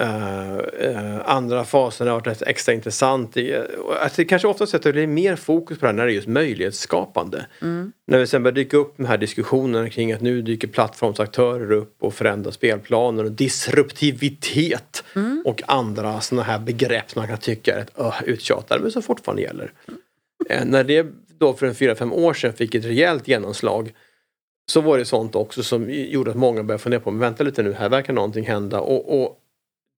[0.00, 0.58] Uh,
[0.88, 3.36] uh, andra fasen har varit extra intressant.
[3.36, 3.62] I, uh,
[4.02, 6.28] alltså, kanske ofta sett att det mer fokus på det här när det är just
[6.28, 7.46] möjlighetsskapande.
[7.62, 7.92] Mm.
[8.06, 11.96] När vi sen börjar dyka upp de här diskussionerna kring att nu dyker plattformsaktörer upp
[12.00, 15.42] och förändrar spelplaner och disruptivitet mm.
[15.44, 19.42] och andra sådana här begrepp som man kan tycka är uh, uttjatade men som fortfarande
[19.42, 19.72] gäller.
[20.48, 20.68] Mm.
[20.68, 21.06] när det
[21.38, 23.92] då för en fyra fem år sedan fick ett rejält genomslag
[24.70, 27.62] så var det sånt också som gjorde att många började fundera på, men vänta lite
[27.62, 28.80] nu, här verkar någonting hända.
[28.80, 29.38] och, och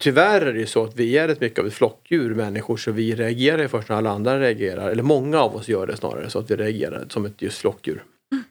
[0.00, 2.92] Tyvärr är det ju så att vi är rätt mycket av ett flockdjur människor så
[2.92, 4.90] vi reagerar först när alla andra reagerar.
[4.90, 8.04] Eller många av oss gör det snarare så att vi reagerar som ett just flockdjur.
[8.32, 8.44] Mm.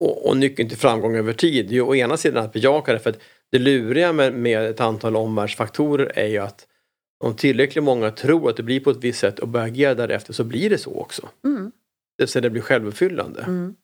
[0.00, 2.98] Och, och nyckeln till framgång över tid är ju å ena sidan att bejaka det
[2.98, 3.20] för att
[3.52, 6.66] det luriga med, med ett antal omvärldsfaktorer är ju att
[7.24, 10.32] om tillräckligt många tror att det blir på ett visst sätt och börjar agera därefter
[10.32, 11.28] så blir det så också.
[11.44, 11.64] Mm.
[12.18, 13.40] Det vill säga det blir självuppfyllande.
[13.40, 13.74] Mm.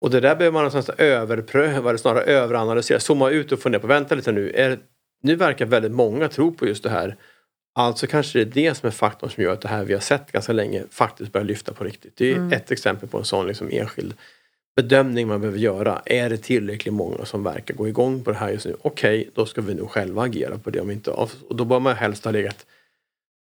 [0.00, 3.86] Och det där behöver man någonstans överpröva, eller snarare överanalysera, zooma ut och fundera på,
[3.86, 4.78] vänta lite nu, är,
[5.24, 7.16] nu verkar väldigt många tro på just det här.
[7.74, 10.00] Alltså kanske det är det som är faktorn som gör att det här vi har
[10.00, 12.16] sett ganska länge faktiskt börjar lyfta på riktigt.
[12.16, 12.52] Det är mm.
[12.52, 14.14] ett exempel på en sån liksom enskild
[14.76, 16.02] bedömning man behöver göra.
[16.06, 18.76] Är det tillräckligt många som verkar gå igång på det här just nu?
[18.82, 20.80] Okej, okay, då ska vi nog själva agera på det.
[20.80, 22.66] Om inte, och då bör man helst ha legat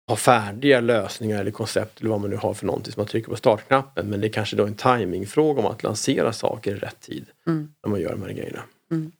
[0.08, 3.30] ha färdiga lösningar eller koncept eller vad man nu har för någonting som man trycker
[3.30, 4.10] på startknappen.
[4.10, 7.68] Men det är kanske då en timingfråga om att lansera saker i rätt tid mm.
[7.82, 8.62] när man gör de här grejerna.
[8.90, 9.12] Mm.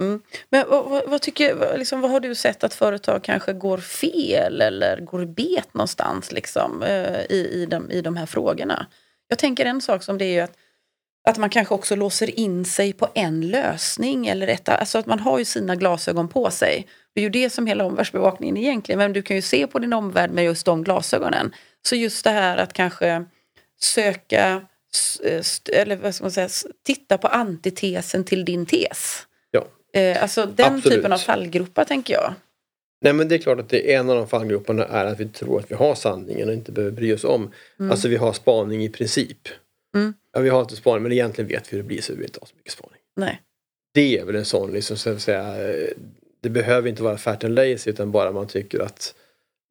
[0.00, 0.20] Mm.
[0.50, 4.60] Men vad, vad, vad, tycker, liksom, vad har du sett att företag kanske går fel
[4.60, 8.86] eller går bet någonstans liksom, eh, i, i, de, i de här frågorna?
[9.28, 10.56] Jag tänker en sak som det är ju att,
[11.28, 14.26] att man kanske också låser in sig på en lösning.
[14.26, 16.86] Eller ett, alltså att man har ju sina glasögon på sig.
[17.14, 19.92] Det är ju det som hela omvärldsbevakningen egentligen, men du kan ju se på din
[19.92, 21.54] omvärld med just de glasögonen.
[21.82, 23.24] Så just det här att kanske
[23.80, 24.62] söka,
[25.24, 26.48] eh, eller vad ska man säga,
[26.82, 29.26] titta på antitesen till din tes.
[29.94, 30.96] Eh, alltså den Absolut.
[30.96, 32.34] typen av fallgropar tänker jag.
[33.00, 35.28] Nej men det är klart att det är en av de fallgroparna är att vi
[35.28, 37.50] tror att vi har sanningen och inte behöver bry oss om.
[37.78, 37.90] Mm.
[37.90, 39.48] Alltså vi har spaning i princip.
[39.96, 40.14] Mm.
[40.32, 42.26] Ja, vi har inte spaning men egentligen vet vi hur det blir så vi vill
[42.26, 42.98] inte ha så mycket spaning.
[43.16, 43.40] Nej.
[43.94, 45.56] Det är väl en sån, liksom, så att säga,
[46.40, 49.14] det behöver inte vara fat and lazy utan bara man tycker att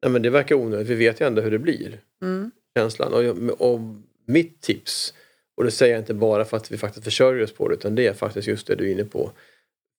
[0.02, 2.00] nej, men det verkar onödigt, vi vet ju ändå hur det blir.
[2.22, 2.50] Mm.
[2.76, 3.12] Känslan.
[3.12, 3.80] Och, och
[4.26, 5.14] mitt tips,
[5.56, 7.94] och det säger jag inte bara för att vi faktiskt försörjer oss på det utan
[7.94, 9.30] det är faktiskt just det du är inne på.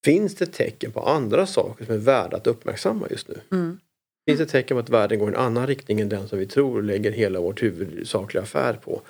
[0.06, 3.40] Finns det tecken på andra saker som är värda att uppmärksamma just nu?
[3.52, 3.80] Mm.
[4.28, 6.46] Finns det tecken på att världen går i en annan riktning än den som vi
[6.46, 9.02] tror och lägger hela vårt huvudsakliga affär på?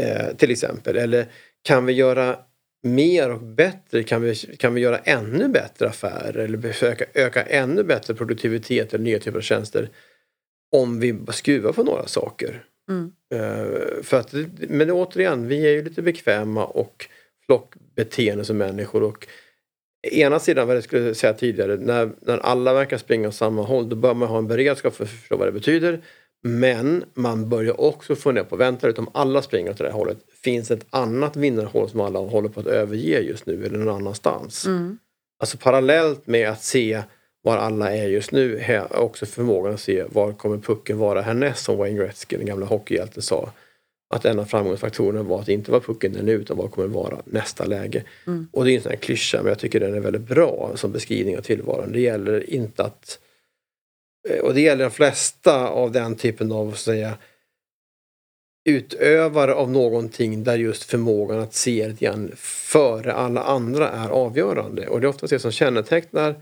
[0.00, 0.96] Eh, till exempel.
[0.96, 1.26] Eller
[1.62, 2.38] kan vi göra
[2.82, 4.02] mer och bättre?
[4.02, 9.04] Kan vi, kan vi göra ännu bättre affärer eller försöka öka ännu bättre produktivitet eller
[9.04, 9.90] nya typer av tjänster
[10.72, 12.64] om vi skruvar på några saker?
[12.88, 13.12] Mm.
[13.34, 14.34] Uh, för att,
[14.68, 17.08] men återigen, vi är ju lite bekväma och
[17.46, 19.28] flockbeteende som människor och
[20.02, 23.88] ena sidan, vad jag skulle säga tidigare, när, när alla verkar springa åt samma håll
[23.88, 26.00] då bör man ha en beredskap för att förstå vad det betyder.
[26.44, 30.18] Men man börjar också fundera på, vänta lite om alla springer åt det här hållet,
[30.42, 34.66] finns ett annat vinnarhål som alla håller på att överge just nu eller någon annanstans?
[34.66, 34.98] Mm.
[35.38, 37.02] Alltså parallellt med att se
[37.42, 41.78] var alla är just nu, också förmågan att se var kommer pucken vara härnäst som
[41.78, 43.52] Wayne Gretzky, den gamla hockeyhjälten, sa.
[44.12, 47.22] Att en av framgångsfaktorerna var att det inte var pucken nu utan vad kommer vara
[47.24, 48.04] nästa läge.
[48.26, 48.48] Mm.
[48.52, 50.92] Och det är en sån här klyscha men jag tycker den är väldigt bra som
[50.92, 51.92] beskrivning av tillvaron.
[51.92, 53.18] Det gäller inte att
[54.28, 57.18] Eh, och det gäller de flesta av den typen av så att säga,
[58.64, 64.88] utövare av någonting där just förmågan att se lite grann före alla andra är avgörande.
[64.88, 66.34] Och det är ofta det som kännetecknar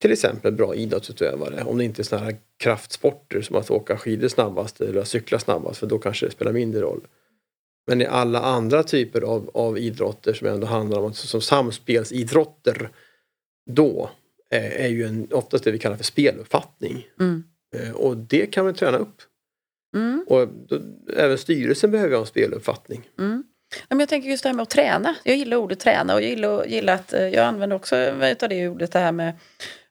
[0.00, 1.64] till exempel bra idrottsutövare.
[1.64, 5.78] Om det inte är sådana här kraftsporter som att åka skidor snabbast eller cykla snabbast
[5.78, 7.06] för då kanske det spelar mindre roll.
[7.86, 12.90] Men i alla andra typer av, av idrotter som ändå handlar om som samspelsidrotter
[13.70, 14.10] då
[14.50, 17.06] är ju en, oftast det vi kallar för speluppfattning.
[17.20, 17.44] Mm.
[17.76, 19.22] Eh, och det kan man träna upp.
[19.96, 20.24] Mm.
[20.28, 20.80] Och då,
[21.16, 23.08] även styrelsen behöver ha en speluppfattning.
[23.18, 23.44] Mm.
[23.88, 25.16] Men jag tänker just det här med att träna.
[25.24, 27.96] Jag gillar ordet träna och jag gillar, gillar att eh, jag använder också
[28.42, 29.32] av det ordet det här med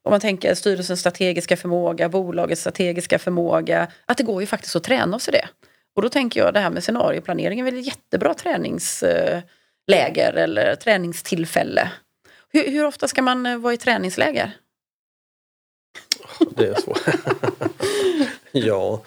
[0.04, 3.88] om man tänker styrelsens strategiska förmåga, bolagets strategiska förmåga.
[4.06, 5.48] Att det går ju faktiskt att träna oss i det.
[5.96, 11.92] Och då tänker jag det här med scenarioplanering är väl ett jättebra träningsläger eller träningstillfälle.
[12.50, 14.52] Hur, hur ofta ska man eh, vara i träningsläger?
[16.56, 16.96] Det är så.
[18.60, 19.04] ja.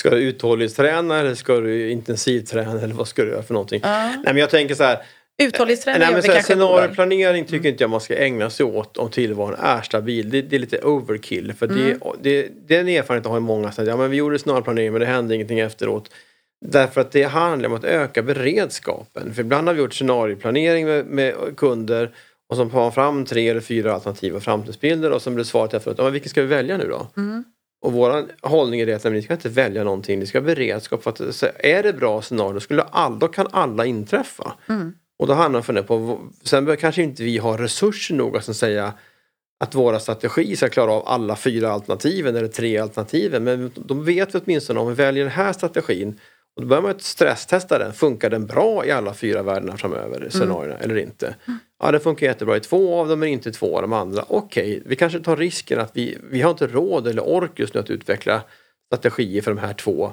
[0.00, 3.84] Ska du uthållighetsträna eller ska du intensivträna eller vad ska du göra för någonting?
[3.84, 3.90] Uh.
[3.90, 5.02] Nej men jag tänker så här.
[5.40, 9.10] Uthållighetsträning nej, men så här, Scenarioplanering tycker inte jag man ska ägna sig åt om
[9.10, 10.30] tillvaron är stabil.
[10.30, 11.52] Det, det är lite overkill.
[11.52, 11.98] För mm.
[12.22, 13.88] det, det, den erfarenheten har många sagt.
[13.88, 16.10] Ja men vi gjorde scenarioplanering men det hände ingenting efteråt.
[16.66, 19.34] Därför att det handlar om att öka beredskapen.
[19.34, 22.10] För ibland har vi gjort scenarioplanering med, med kunder
[22.50, 26.08] och som har fram tre eller fyra alternativa framtidsbilder och sen blir svaret efteråt, ja,
[26.08, 27.06] vilken ska vi välja nu då?
[27.16, 27.44] Mm.
[27.82, 31.02] Och vår hållning är det att ni ska inte välja någonting, ni ska ha beredskap
[31.02, 34.52] för att är det bra scenario skulle all, då kan alla inträffa.
[34.68, 34.94] Mm.
[35.20, 38.92] Och då handlar det på, sen kanske inte vi ha resurser nog att säga
[39.60, 43.44] att våra strategier ska klara av alla fyra alternativen eller tre alternativen.
[43.44, 46.20] Men då vet vi åtminstone om vi väljer den här strategin
[46.56, 47.92] och då börjar man stresstesta den.
[47.92, 50.30] Funkar den bra i alla fyra världarna framöver, mm.
[50.30, 51.34] scenarierna, eller inte?
[51.82, 54.24] Ja, det funkar jättebra i två av dem men inte två av de andra.
[54.28, 57.74] Okej, okay, vi kanske tar risken att vi, vi har inte råd eller ork just
[57.74, 58.42] nu att utveckla
[58.86, 60.12] strategier för de här två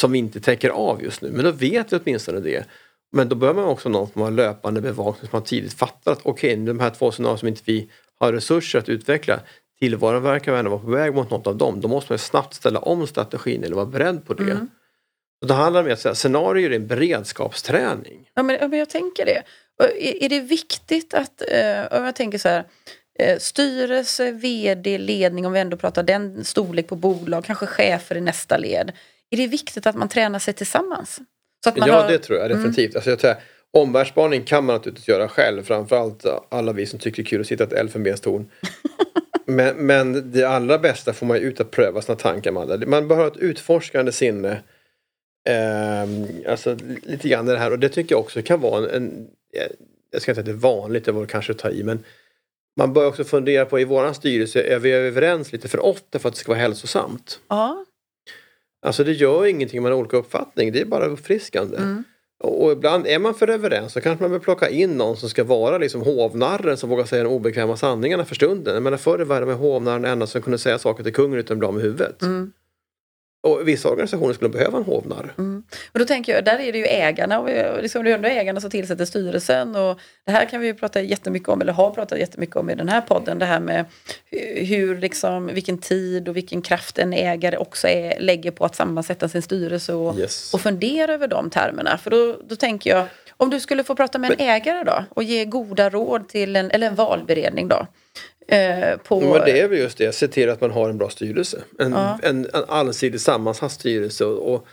[0.00, 1.30] som vi inte täcker av just nu.
[1.30, 2.66] Men då vet vi åtminstone det.
[3.12, 6.20] Men då behöver man också någon som har löpande bevakning som man tidigt fattar att
[6.22, 9.40] okej, okay, de här två scenarierna som inte vi har resurser att utveckla
[9.78, 11.80] tillvaron verkar ändå vara på väg mot något av dem.
[11.80, 14.42] Då måste man snabbt ställa om strategin eller vara beredd på det.
[14.42, 14.68] Mm.
[15.40, 18.30] Och då handlar det om att säga, scenarier är en beredskapsträning.
[18.34, 19.42] Ja men, men jag tänker det.
[19.78, 22.64] Är, är det viktigt att, eh, om jag tänker så här,
[23.18, 28.20] eh, styrelse, vd, ledning, om vi ändå pratar den storlek på bolag, kanske chefer i
[28.20, 28.92] nästa led.
[29.30, 31.20] Är det viktigt att man tränar sig tillsammans?
[31.64, 32.08] Ja, har...
[32.08, 32.58] det tror jag mm.
[32.58, 32.90] definitivt.
[32.90, 32.96] Mm.
[32.96, 33.34] Alltså jag tror,
[33.70, 37.46] omvärldsspaning kan man naturligtvis göra själv, framförallt alla vi som tycker det är kul att
[37.46, 38.48] sitta i ett elfenbenstorn.
[39.46, 42.86] men, men det allra bästa får man ju ut att pröva sina tankar med andra.
[42.86, 44.62] Man behöver ett utforskande sinne
[45.48, 46.08] Eh,
[46.52, 49.28] alltså lite grann det här och det tycker jag också kan vara en, en
[50.10, 52.04] jag ska inte säga att det är vanligt, det var kanske att ta i men
[52.76, 56.28] man bör också fundera på i våran styrelse, är vi överens lite för ofta för
[56.28, 57.40] att det ska vara hälsosamt?
[57.48, 57.84] Ja.
[58.82, 61.76] Alltså det gör ingenting om man har olika uppfattning, det är bara uppfriskande.
[61.76, 62.04] Mm.
[62.42, 65.44] Och ibland är man för överens så kanske man vill plocka in någon som ska
[65.44, 68.74] vara liksom hovnarren som vågar säga de obekväma sanningarna för stunden.
[68.74, 71.54] Jag menar förr i världen var hovnarren enda som kunde säga saker till kungen utan
[71.54, 72.22] att bli av med huvudet.
[72.22, 72.52] Mm.
[73.44, 75.34] Och vissa organisationer skulle behöva en hovnarr.
[75.38, 75.62] Mm.
[75.92, 77.48] Och då tänker jag, där är det ju ägarna och
[77.82, 81.00] liksom det är ändå ägarna som tillsätter styrelsen och det här kan vi ju prata
[81.00, 83.84] jättemycket om, eller har pratat jättemycket om i den här podden, det här med
[84.56, 89.28] hur liksom, vilken tid och vilken kraft en ägare också är, lägger på att sammansätta
[89.28, 90.54] sin styrelse och, Yes.
[90.54, 91.98] och fundera över de termerna.
[91.98, 95.22] För då, då tänker jag, om du skulle få prata med en ägare då och
[95.22, 97.86] ge goda råd till en, eller en valberedning då.
[98.48, 101.10] Eh, på, Men det är väl just det, se till att man har en bra
[101.10, 101.62] styrelse.
[101.78, 102.18] En, Ja.
[102.22, 104.24] en, en allsidigt sammansatt styrelse.
[104.24, 104.66] Och, och,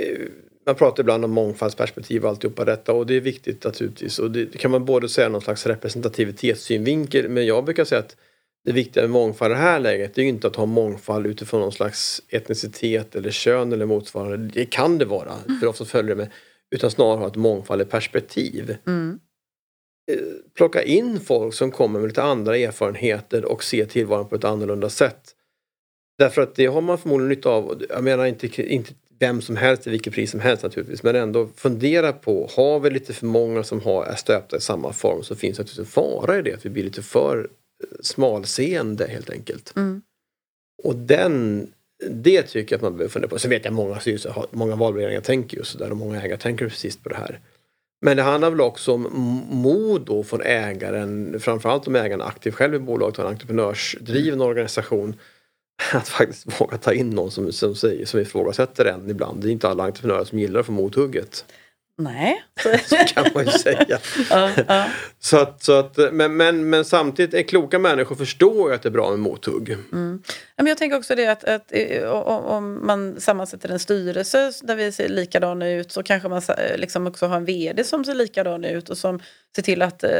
[0.00, 0.18] eh,
[0.66, 4.18] man pratar ibland om mångfaldsperspektiv och alltihopa detta och det är viktigt naturligtvis.
[4.18, 8.16] Och det, det kan man både säga någon slags representativitetssynvinkel men jag brukar säga att
[8.64, 11.26] det viktiga med mångfald i det här läget det är ju inte att ha mångfald
[11.26, 14.36] utifrån någon slags etnicitet eller kön eller motsvarande.
[14.36, 16.30] Det kan det vara, för ofta följer det med.
[16.70, 18.76] Utan snarare ha ett mångfald i perspektiv.
[18.86, 19.18] Mm,
[20.56, 24.88] plocka in folk som kommer med lite andra erfarenheter och se tillvaron på ett annorlunda
[24.90, 25.34] sätt.
[26.18, 27.82] Därför att det har man förmodligen nytta av.
[27.88, 31.02] Jag menar inte, inte vem som helst till vilket pris som helst naturligtvis.
[31.02, 34.92] Men ändå fundera på, har vi lite för många som har, är stöpta i samma
[34.92, 36.54] form så finns det naturligtvis en fara i det.
[36.54, 39.76] Att vi blir lite för eh, smalseende helt enkelt.
[39.76, 40.02] mm,
[40.82, 41.66] Och den,
[42.10, 43.38] det tycker jag att man behöver fundera på.
[43.38, 46.96] Sen vet jag många styrelser, många valberedningar tänker ju sådär och många ägare tänker precis
[46.96, 47.40] på det här.
[48.04, 49.02] Men det handlar väl också om
[49.50, 54.40] mod då från ägaren, framförallt om ägaren är aktiv själv i bolaget har en entreprenörsdriven
[54.40, 55.14] organisation.
[55.92, 59.42] Att faktiskt våga ta in någon som, som, säger, som ifrågasätter en ibland.
[59.42, 61.44] Det är inte alla entreprenörer som gillar att få mothugget.
[61.98, 62.44] Nej.
[63.14, 63.98] Kan man ju säga.
[64.30, 64.86] ja, ja.
[65.18, 68.88] Så att, så att, men, men, men samtidigt är kloka människor förstår ju att det
[68.88, 69.70] är bra med mothugg.
[69.70, 70.22] Mm.
[70.56, 74.92] Men jag tänker också det att, att eh, om man sammansätter en styrelse där vi
[74.92, 78.64] ser likadana ut så kanske man eh, liksom också har en VD som ser likadan
[78.64, 79.20] ut och som
[79.56, 80.10] ser till att eh,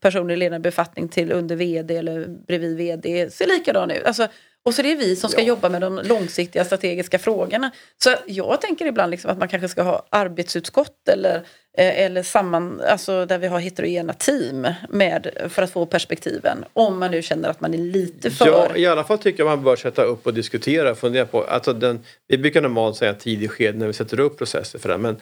[0.00, 4.04] personer i ledande befattning till under VD eller bredvid VD ser likadan ut.
[4.04, 4.28] Alltså,
[4.64, 5.46] och så det är vi som ska Ja.
[5.46, 7.70] jobba med de långsiktiga strategiska frågorna.
[8.02, 11.34] Så jag tänker ibland liksom att man kanske ska ha arbetsutskott eller,
[11.78, 16.64] eh, eller samman, alltså där vi har heterogena team med, för att få perspektiven.
[16.72, 18.46] Om man nu känner att man är lite för...
[18.46, 20.94] Ja, i alla fall tycker jag man bör sätta upp och diskutera.
[20.94, 24.78] Fundera på, alltså den, vi brukar normalt säga tidig skede när vi sätter upp processer
[24.78, 24.98] för det.
[24.98, 25.16] Men,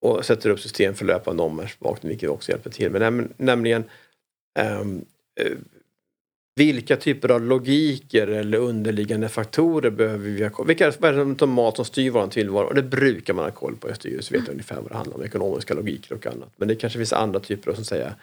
[0.00, 2.90] och sätter upp system för löpande omvärldsbevakning vilket också hjälper till.
[2.90, 3.84] Men näm, nämligen
[4.58, 4.82] eh,
[6.56, 10.68] vilka typer av logiker eller underliggande faktorer behöver vi ha koll på?
[10.68, 12.66] Vilka är det som automat som styr vår tillvaro?
[12.66, 15.24] Och det brukar man ha koll på i styrelse, vet ungefär vad det handlar om,
[15.24, 16.52] ekonomiska logiker och annat.
[16.56, 18.14] Men det kanske finns andra typer av som säger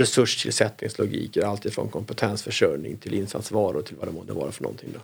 [0.00, 4.88] resurstillsättningslogiker, alltifrån kompetensförsörjning till insatsvaror till vad det månde vara för någonting.
[4.92, 5.00] Då.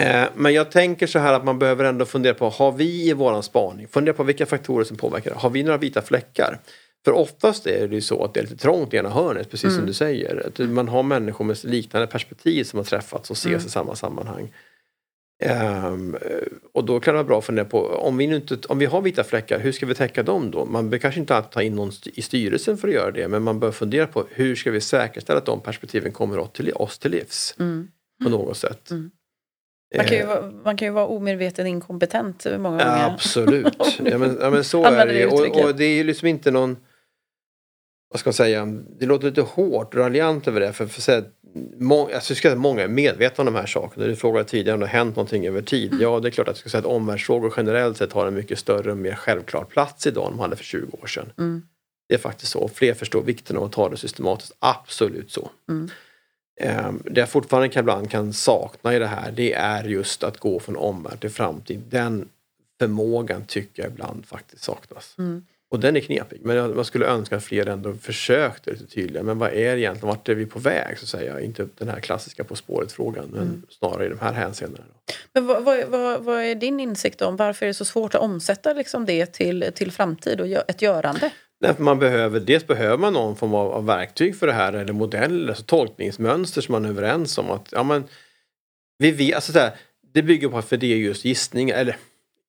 [0.00, 3.12] Eh, men jag tänker så här att man behöver ändå fundera på, har vi i
[3.12, 5.36] våran spaning, fundera på vilka faktorer som påverkar det.
[5.36, 6.58] Har vi några vita fläckar?
[7.04, 9.74] För oftast är det ju så att det är lite trångt i ena hörnet, precis
[9.74, 10.46] som du säger.
[10.46, 14.52] Att man har människor med liknande perspektiv som har träffats och ses i samma sammanhang.
[15.42, 16.16] Ehm,
[16.72, 18.86] och då kan det vara bra att fundera på, om vi, nu inte, om vi
[18.86, 20.64] har vita fläckar, hur ska vi täcka dem då?
[20.64, 23.42] Man behöver kanske inte alltid ta in någon i styrelsen för att göra det, men
[23.42, 27.10] man bör fundera på hur ska vi säkerställa att de perspektiven kommer till, oss till
[27.10, 27.88] livs Mm.
[28.24, 28.90] på något sätt.
[28.90, 29.10] Mm.
[29.96, 33.10] Man kan, ju Eh, vara, man kan ju vara omedveten inkompetent många gånger.
[33.14, 33.76] absolut.
[34.04, 35.26] Ja, men, ja, men så är det.
[35.26, 36.76] Och, och det är liksom inte någon
[38.10, 38.66] vad ska man säga,
[38.98, 40.72] det låter lite hårt och raljant över det.
[40.72, 41.24] För, för säga,
[41.78, 44.06] må, alltså, jag ska säga att många är medvetna om de här sakerna.
[44.06, 45.92] Du frågade tidigare om det har hänt någonting över tid.
[45.92, 46.02] Mm.
[46.02, 48.58] Ja, det är klart att jag ska säga att omvärldsfrågor generellt sett har en mycket
[48.58, 51.32] större och mer självklar plats idag än de hade för 20 år sedan.
[51.38, 51.62] Mm.
[52.08, 52.68] Det är faktiskt så.
[52.68, 54.52] Fler förstår vikten av att ta det systematiskt.
[54.58, 55.50] Absolut så.
[55.68, 55.90] Mm.
[56.60, 60.38] Ehm, Det jag fortfarande kan, ibland kan sakna i det här det är just att
[60.38, 61.82] gå från omvärld till framtid.
[61.90, 62.28] Den
[62.80, 65.14] förmågan tycker jag ibland faktiskt saknas.
[65.18, 65.44] Mm.
[65.70, 66.40] Och den är knepig.
[66.44, 69.24] Men man skulle önska att fler ändå försökte lite tydligare.
[69.26, 70.08] Men vad är egentligen?
[70.08, 70.98] Vart är vi på väg?
[70.98, 71.40] Så att säga.
[71.40, 73.28] Inte den här klassiska På spåret-frågan.
[73.32, 73.62] Men Mm.
[73.68, 74.84] snarare i de här hänseendena.
[75.32, 78.20] Men vad, vad, vad, vad är din insikt om varför är det så svårt att
[78.20, 81.30] omsätta liksom det till, till framtid och ett görande?
[81.60, 84.92] Därför man behöver, dels behöver man någon form av, av verktyg för det här eller
[84.92, 88.04] modell, alltså tolkningsmönster som man är överens om att ja, men,
[88.98, 89.72] vi vet, alltså, så här,
[90.14, 91.96] det bygger på att för det är just gissningar eller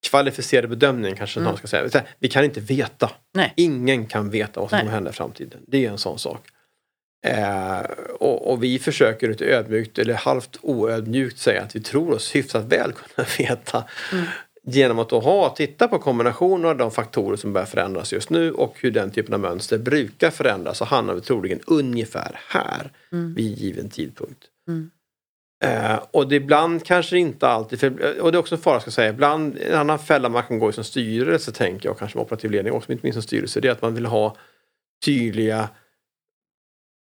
[0.09, 1.49] kvalificerad bedömning kanske Mm.
[1.49, 2.03] någon ska säga.
[2.19, 3.11] Vi kan inte veta.
[3.33, 3.53] Nej.
[3.57, 5.59] Ingen kan veta vad som kommer hända i framtiden.
[5.67, 6.47] Det är en sån sak.
[7.27, 7.79] Eh,
[8.19, 12.65] och, och vi försöker lite ödmjukt eller halvt oödmjukt säga att vi tror oss hyfsat
[12.65, 13.83] väl kunna veta.
[14.13, 14.25] Mm.
[14.63, 18.51] Genom att då ha, titta på kombinationen av de faktorer som börjar förändras just nu
[18.51, 23.33] och hur den typen av mönster brukar förändras så hamnar vi troligen ungefär här Mm.
[23.33, 24.39] vid given tidpunkt.
[24.67, 24.91] Mm.
[25.63, 28.87] Eh, och det ibland kanske inte alltid, för, och det är också en fara ska
[28.87, 32.17] jag säga, ibland en annan fälla man kan gå i som styrelse tänker jag, kanske
[32.17, 34.35] med operativ ledning också, inte minst som styrelse, det är att man vill ha
[35.05, 35.69] tydliga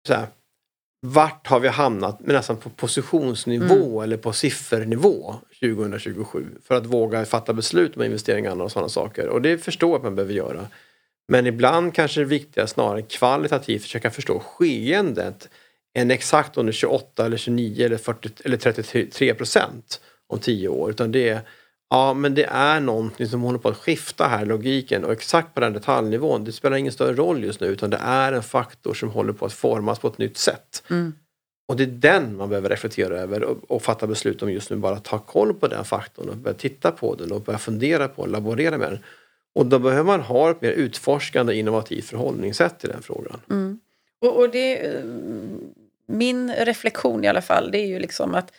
[0.09, 0.27] så här,
[1.07, 4.03] vart har vi hamnat med nästan på positionsnivå mm.
[4.03, 9.29] eller på siffernivå 2027 för att våga fatta beslut om investeringar och sådana saker.
[9.29, 10.67] Och det förstår jag att man behöver göra.
[11.29, 15.49] Men ibland kanske det är viktigare snarare kvalitativt försöka förstå skeendet
[15.95, 20.69] än exakt om det är 28 eller 29 eller, 40, eller 33 procent om 10
[20.69, 20.91] år.
[20.91, 21.41] Utan det är,
[21.91, 25.05] ja men det är någonting som håller på att skifta här, logiken.
[25.05, 28.33] Och exakt på den detaljnivån, det spelar ingen större roll just nu utan det är
[28.33, 30.83] en faktor som håller på att formas på ett nytt sätt.
[30.91, 31.13] Mm.
[31.69, 34.77] Och det är den man behöver reflektera över och, och, fatta beslut om just nu.
[34.77, 38.23] Bara ta koll på den faktorn och börja titta på den och börja fundera på
[38.23, 38.99] och laborera med den.
[39.55, 43.41] Och då behöver man ha ett mer utforskande innovativt förhållningssätt till den frågan.
[43.51, 43.81] Mm.
[44.21, 45.05] Och, och, det, eh,
[46.07, 48.53] min reflektion i alla fall, det är ju liksom att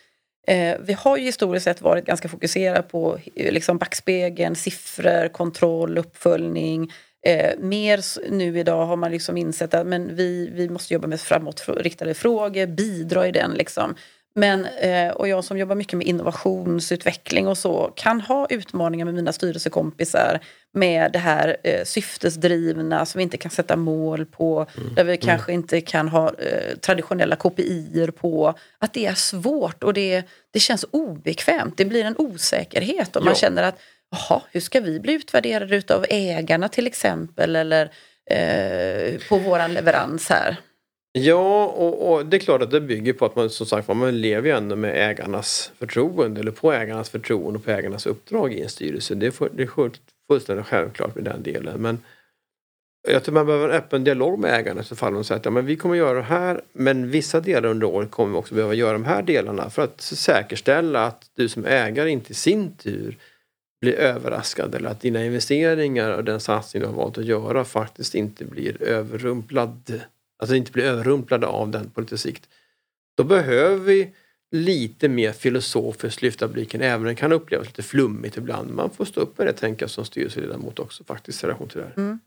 [0.46, 5.98] eh, vi har ju historiskt sett varit ganska fokuserade på eh, liksom backspegeln, siffror, kontroll,
[5.98, 6.92] uppföljning.
[7.26, 8.00] Eh, mer
[8.30, 12.66] nu idag har man liksom insett att men vi, vi måste jobba med framåtriktade frågor,
[12.66, 13.50] bidra i den.
[13.50, 13.94] Liksom.
[14.34, 19.14] Men, eh, och jag som jobbar mycket med innovationsutveckling och så kan ha utmaningar med
[19.14, 20.40] mina styrelsekompisar
[20.74, 24.94] med det här eh, syftesdrivna som vi inte kan sätta mål på, mm.
[24.94, 25.20] där vi mm.
[25.20, 28.54] kanske inte kan ha eh, traditionella KPI på.
[28.78, 31.76] Att det är svårt och det, det känns obekvämt.
[31.76, 33.78] Det blir en osäkerhet och man känner att
[34.10, 37.90] jaha, hur ska vi bli utvärderade utav ägarna till exempel eller
[38.30, 40.56] eh, på våran leverans här?
[41.14, 44.20] Ja, och, och, det är klart att det bygger på att man som sagt man
[44.20, 48.62] lever ju ändå med ägarnas förtroende eller på ägarnas förtroende och på ägarnas uppdrag i
[48.62, 49.14] en styrelse.
[49.14, 49.90] Det är, för, det är
[50.28, 51.82] fullständigt självklart med den delen.
[51.82, 51.98] Men
[53.08, 55.14] jag tror man behöver en öppen dialog med ägarna i så fall.
[55.14, 58.10] De säger att ja, men vi kommer göra det här men vissa delar under året
[58.10, 62.10] kommer vi också behöva göra de här delarna för att säkerställa att du som ägare
[62.10, 63.18] inte i sin tur
[63.80, 68.14] blir överraskad eller att dina investeringar och den satsning du har valt att göra faktiskt
[68.14, 70.00] inte blir överrumplad
[70.42, 72.48] Alltså inte blir överrumplade av den på lite sikt.
[73.16, 74.14] Då behöver vi
[74.50, 78.70] lite mer filosofiskt lyfta blicken, även om det kan upplevas lite flummigt ibland.
[78.70, 81.84] Man får stå upp med det tänka som styrelseledamot också faktiskt i relation till det
[81.84, 81.92] här.
[81.96, 82.20] Mm.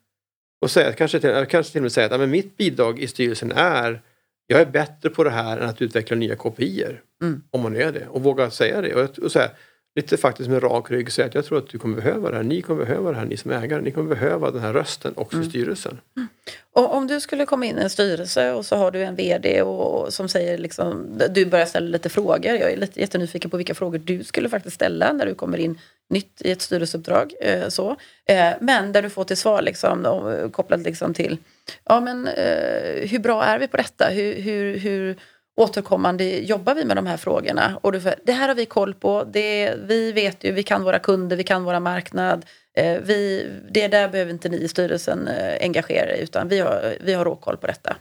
[0.62, 3.52] Och säga, kanske, till, kanske till och med säga att men mitt bidrag i styrelsen
[3.52, 4.02] är
[4.48, 7.02] jag är bättre på det här än att utveckla nya kopior.
[7.22, 7.42] Mm.
[7.50, 8.96] Om man är det och våga säga det.
[8.96, 9.52] Och, och säga,
[9.96, 12.44] lite faktiskt med rak rygg säga att jag tror att du kommer behöva det här.
[12.44, 13.82] Ni kommer behöva det här, ni som ägare.
[13.82, 15.48] Ni kommer behöva den här rösten också mm.
[15.48, 16.00] i styrelsen.
[16.18, 16.28] Mm.
[16.74, 19.62] Och om du skulle komma in i en styrelse och så har du en VD
[19.62, 22.46] och, som säger liksom, du börjar ställa lite frågor.
[22.46, 25.80] Jag är lite jättenyfiken på vilka frågor du skulle faktiskt ställa när du kommer in
[26.10, 27.34] nytt i ett styrelseuppdrag.
[27.42, 27.96] Eh, så.
[28.26, 31.38] Eh, men där du får till svar liksom, kopplat liksom till
[31.84, 34.06] ja, men, eh, hur bra är vi på detta?
[34.06, 35.18] Hur, hur, hur
[35.56, 37.80] återkommande jobbar vi med de här frågorna?
[37.82, 39.24] Och du, det här har vi koll på.
[39.24, 42.46] Det, vi vet ju, vi kan våra kunder, vi kan våra marknad.
[42.78, 46.98] Eh, vi, det där behöver inte ni i styrelsen eh, engagera er utan vi har,
[47.02, 47.96] vi har råkoll på detta.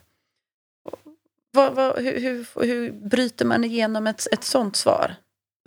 [1.52, 5.14] Vad, vad, hur, hur, hur bryter man igenom ett, ett sånt svar?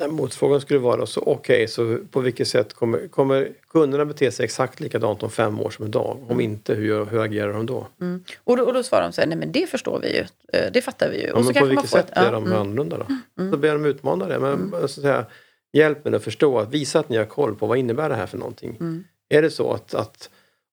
[0.05, 4.43] Motfrågan skulle vara så okej, okay, så på vilket sätt kommer, kommer kunderna bete sig
[4.43, 6.17] exakt likadant om fem år som idag?
[6.21, 6.39] Om mm.
[6.39, 7.87] inte, hur, hur agerar de då?
[8.01, 8.23] Mm.
[8.43, 8.63] Och då?
[8.63, 11.09] Och då svarar de så här, nej men det förstår vi ju, eh, det fattar
[11.09, 11.27] vi ju.
[11.27, 12.59] Ja, men på vilket sätt är de mm.
[12.59, 13.05] annorlunda då?
[13.39, 13.51] Mm.
[13.51, 14.39] Så ber de utmana det.
[14.39, 14.87] Men mm.
[14.87, 15.25] så säga,
[15.73, 18.27] hjälp mig att förstå, att visa att ni har koll på vad innebär det här
[18.27, 18.77] för någonting.
[18.79, 19.03] Mm.
[19.29, 20.29] Är det så att, att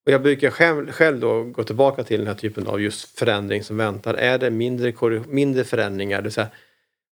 [0.06, 3.64] och jag brukar själv, själv då gå tillbaka till den här typen av just förändring
[3.64, 4.14] som väntar.
[4.14, 6.48] Är det mindre, mindre förändringar, det vill säga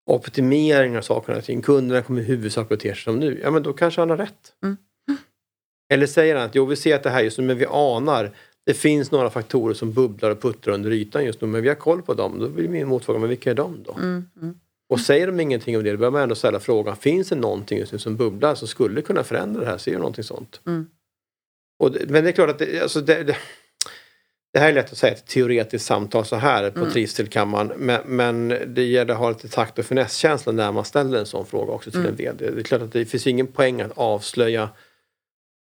[0.06, 1.62] optimering av saker och ting.
[1.62, 3.40] Kunderna kommer i huvudsak bete sig som nu.
[3.42, 4.52] Ja men då kanske han har rätt.
[4.62, 4.76] Mm.
[5.92, 8.30] Eller säger han att jo vi ser att det här just nu men vi anar
[8.66, 11.74] det finns några faktorer som bubblar och puttrar under ytan just nu men vi har
[11.74, 12.38] koll på dem.
[12.38, 13.92] Då blir min motfråga, men vilka är de då?
[13.92, 14.24] Mm.
[14.42, 14.54] Mm.
[14.88, 17.78] Och säger de ingenting om det, då behöver man ändå ställa frågan, finns det någonting
[17.78, 19.78] just nu som bubblar som skulle kunna förändra det här?
[19.78, 20.60] Ser du någonting sånt?
[20.66, 20.86] Mm.
[21.78, 23.36] Och, men det är klart att det, alltså det, det,
[24.52, 26.92] det här är lätt att säga ett teoretiskt samtal så här på mm.
[26.92, 27.72] trivselkammaren.
[27.76, 31.46] Men, men det gäller att ha lite takt och finesskänsla när man ställer en sån
[31.46, 32.10] fråga också till mm.
[32.10, 32.50] en VD.
[32.50, 34.68] Det är klart att det finns ingen poäng att avslöja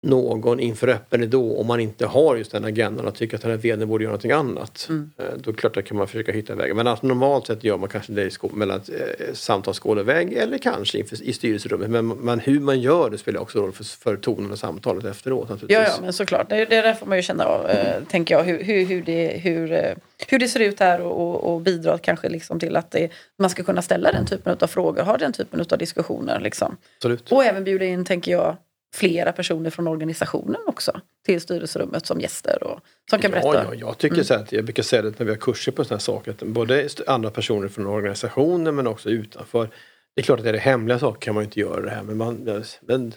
[0.04, 3.50] någon inför öppen ridå om man inte har just den agendan och tycker att den
[3.50, 4.86] här vdn borde göra någonting annat.
[4.88, 5.10] Mm.
[5.18, 6.76] Eh, då klart att kan man försöka hitta vägen.
[6.76, 11.90] Men alltså, normalt sett gör man kanske det mellan eh, samtalsskåleväg eller kanske i styrelserummet.
[11.90, 15.48] Men, men hur man gör det spelar också roll för, för tonen och samtalet efteråt.
[15.68, 16.50] Ja, ja, men såklart.
[16.50, 19.40] Det, det där får man ju känna av, eh, tänker jag, hur, hur, hur, det,
[19.42, 19.94] hur, eh,
[20.28, 23.50] hur det ser ut här och, och, och bidra kanske liksom till att det, man
[23.50, 26.40] ska kunna ställa den typen av frågor, ha den typen av diskussioner.
[26.40, 26.76] Liksom.
[26.96, 27.32] Absolut.
[27.32, 28.56] Och även bjuda in, tänker jag,
[28.94, 32.80] flera personer från organisationen också till styrelserummet som gäster och
[33.10, 33.64] som kan berätta.
[33.64, 34.24] Ja, jag tycker mm.
[34.24, 36.30] så att jag brukar säga det när vi har kurser på sådana här saker.
[36.30, 39.68] Att både andra personer från organisationen men också utanför.
[40.14, 42.02] Det är klart att är det hemliga saker kan man ju inte göra det här
[42.02, 43.14] men man men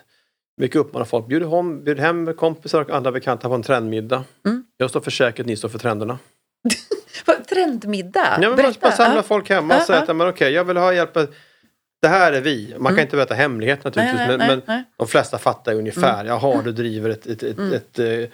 [0.58, 4.24] mycket uppmanar folk, bjud hem, bjud hem kompisar och andra bekanta på en trendmiddag.
[4.46, 4.64] Mm.
[4.78, 6.20] Jag står för säkert, ni står för trenderna.
[7.50, 8.40] Trendmiddag?
[8.42, 10.12] Ja, men man, man samlar folk hemma och Ja, säger ja.
[10.12, 11.18] att men okej, jag vill ha hjälp.
[12.02, 12.68] Det här är vi.
[12.78, 13.00] Man kan Mm.
[13.04, 16.14] inte berätta hemlighet naturligtvis Nej, nej, men, nej, men de flesta fattar ju ungefär.
[16.14, 16.28] Mm.
[16.28, 17.74] Jaha, du driver ett, ett, ett, Mm.
[17.74, 18.30] ett, eh,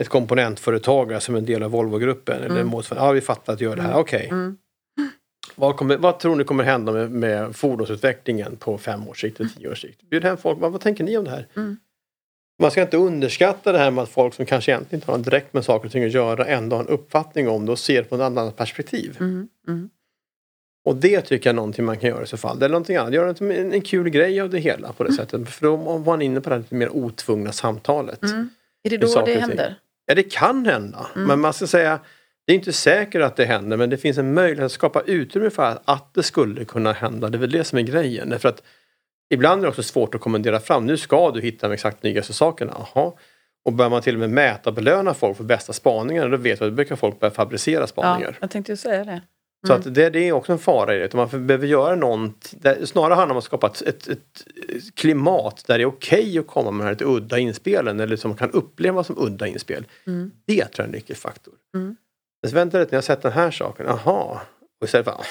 [0.00, 2.42] ett komponentföretag som en del av Volvo-gruppen.
[2.42, 2.82] Eller Mm.
[2.90, 3.88] Ja, vi fattar att du gör det här.
[3.88, 4.00] Mm.
[4.00, 4.28] Okej.
[4.30, 4.56] Mm.
[5.54, 9.50] Vad, kommer, vad tror ni kommer hända med, med fordonsutvecklingen på fem års sikt eller
[9.50, 10.02] tio års sikt?
[10.10, 10.58] Bjud hem folk.
[10.60, 11.46] Vad, vad tänker ni om det här?
[11.56, 11.76] Mm.
[12.62, 15.54] Man ska inte underskatta det här med att folk som kanske egentligen inte har direkt
[15.54, 18.14] med saker och ting att göra ändå har en uppfattning om det och ser på
[18.14, 19.16] ett annat perspektiv.
[19.20, 19.48] Mm.
[19.68, 19.90] Mm.
[20.88, 22.56] Och det tycker jag är någonting man kan göra i så fall.
[22.56, 23.14] Eller någonting annat.
[23.14, 25.48] Göra en, en kul grej av det hela på det sättet.
[25.48, 28.22] För då var man inne på det här lite mer otvungna samtalet.
[28.22, 28.48] Mm.
[28.82, 29.74] Är det då det händer?
[30.06, 31.06] Ja, det kan hända.
[31.14, 31.28] Mm.
[31.28, 32.00] Men man ska säga,
[32.46, 35.50] det är inte säkert att det händer men det finns en möjlighet att skapa utrymme
[35.50, 37.28] för att det skulle kunna hända.
[37.28, 38.28] Det är väl det som är grejen.
[38.28, 38.62] Därför att
[39.30, 40.86] ibland är det också svårt att kommendera fram.
[40.86, 42.72] Nu ska du hitta de exakt nyaste sakerna.
[42.72, 43.18] Aha.
[43.64, 46.58] Och börjar man till och med mäta och belöna folk för bästa spaningar då vet
[46.58, 48.38] du att då brukar folk börja fabricera Ja, spaningar.
[48.40, 49.22] jag tänkte ju säga det.
[49.66, 49.80] Så Mm.
[49.88, 51.14] att det, det är också en fara i det.
[51.14, 54.44] Man behöver göra något, det snarare handlar det om att skapa ett, ett, ett
[54.94, 58.30] klimat där det är okej att komma med de här lite udda inspelen eller som
[58.30, 59.86] man kan uppleva som udda inspel.
[60.06, 60.30] Mm.
[60.46, 61.54] Det tror jag är en nyckelfaktor.
[61.74, 61.96] Mm.
[62.42, 64.40] Men så vänta lite, när jag sett den här saken, aha.
[64.80, 65.24] Och istället för, ah,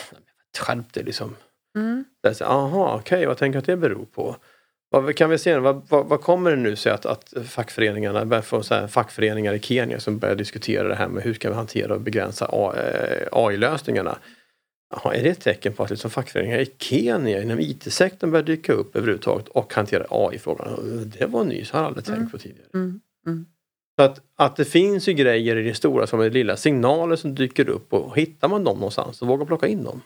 [0.59, 1.35] skärp dig liksom.
[1.77, 2.05] Mm.
[2.41, 4.35] Aha, okej, vad tänker du att det beror på?
[4.89, 8.63] Vad kan vi se, vad, vad, vad kommer det nu sig att, att fackföreningarna, få
[8.63, 11.93] så här, fackföreningar i Kenya som börjar diskutera det här med hur ska vi hantera
[11.93, 14.17] och begränsa eh, AI-lösningarna?
[14.89, 18.73] Jaha, är det ett tecken på att liksom fackföreningar i Kenya inom IT-sektorn börjar dyka
[18.73, 21.11] upp överhuvudtaget och hantera AI-frågan?
[21.19, 22.29] Det var nyss, har jag aldrig tänkt Mm.
[22.29, 22.67] på tidigare.
[22.73, 22.99] Mm.
[23.27, 23.45] Mm.
[23.99, 27.15] Så att, att det finns ju grejer i det stora som är det lilla, signaler
[27.15, 30.01] som dyker upp och hittar man dem någonstans så våga plocka in dem.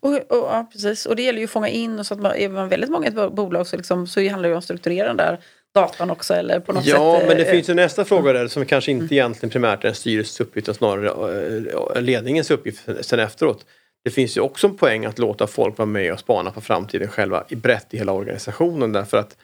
[0.00, 1.06] Och, och, ja, precis.
[1.06, 3.06] och det gäller ju att fånga in och så att man, är man väldigt många
[3.06, 5.38] i ett bo- bolag så, liksom, så handlar det ju om att strukturera den där
[5.74, 7.28] datan också eller på något Ja, sätt.
[7.28, 9.94] men det eh, finns ju nästa fråga där som kanske inte egentligen primärt är en
[9.94, 13.66] styrelsens uppgift utan snarare eh, ledningens uppgift sen efteråt.
[14.04, 17.08] Det finns ju också en poäng att låta folk vara med och spana på framtiden
[17.08, 19.36] själva i brett i hela organisationen därför att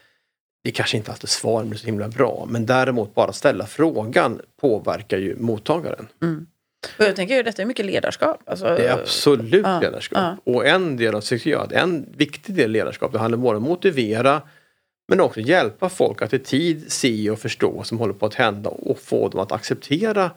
[0.64, 5.18] det kanske inte alltid svaren blir så himla bra men däremot bara ställa frågan påverkar
[5.18, 6.08] ju mottagaren.
[6.22, 6.46] Mm.
[6.98, 8.40] Och jag tänker ju detta är mycket ledarskap.
[8.46, 10.18] Alltså, Det är absolut ja, ledarskap.
[10.44, 10.52] ja.
[10.52, 13.68] Och en del av tycker jag, en viktig del ledarskap, det handlar både om att
[13.68, 14.42] motivera
[15.08, 18.34] men också hjälpa folk att i tid se och förstå vad som håller på att
[18.34, 20.30] hända och få dem att acceptera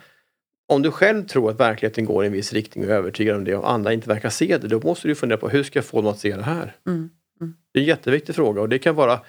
[0.69, 3.43] om du själv tror att verkligheten går i en viss riktning och är övertygad om
[3.43, 5.85] det och andra inte verkar se det, då måste du fundera på hur ska jag
[5.85, 6.75] få dem att se det här?
[6.87, 7.09] Mm.
[7.73, 9.19] Det är en jätteviktig fråga och det kan vara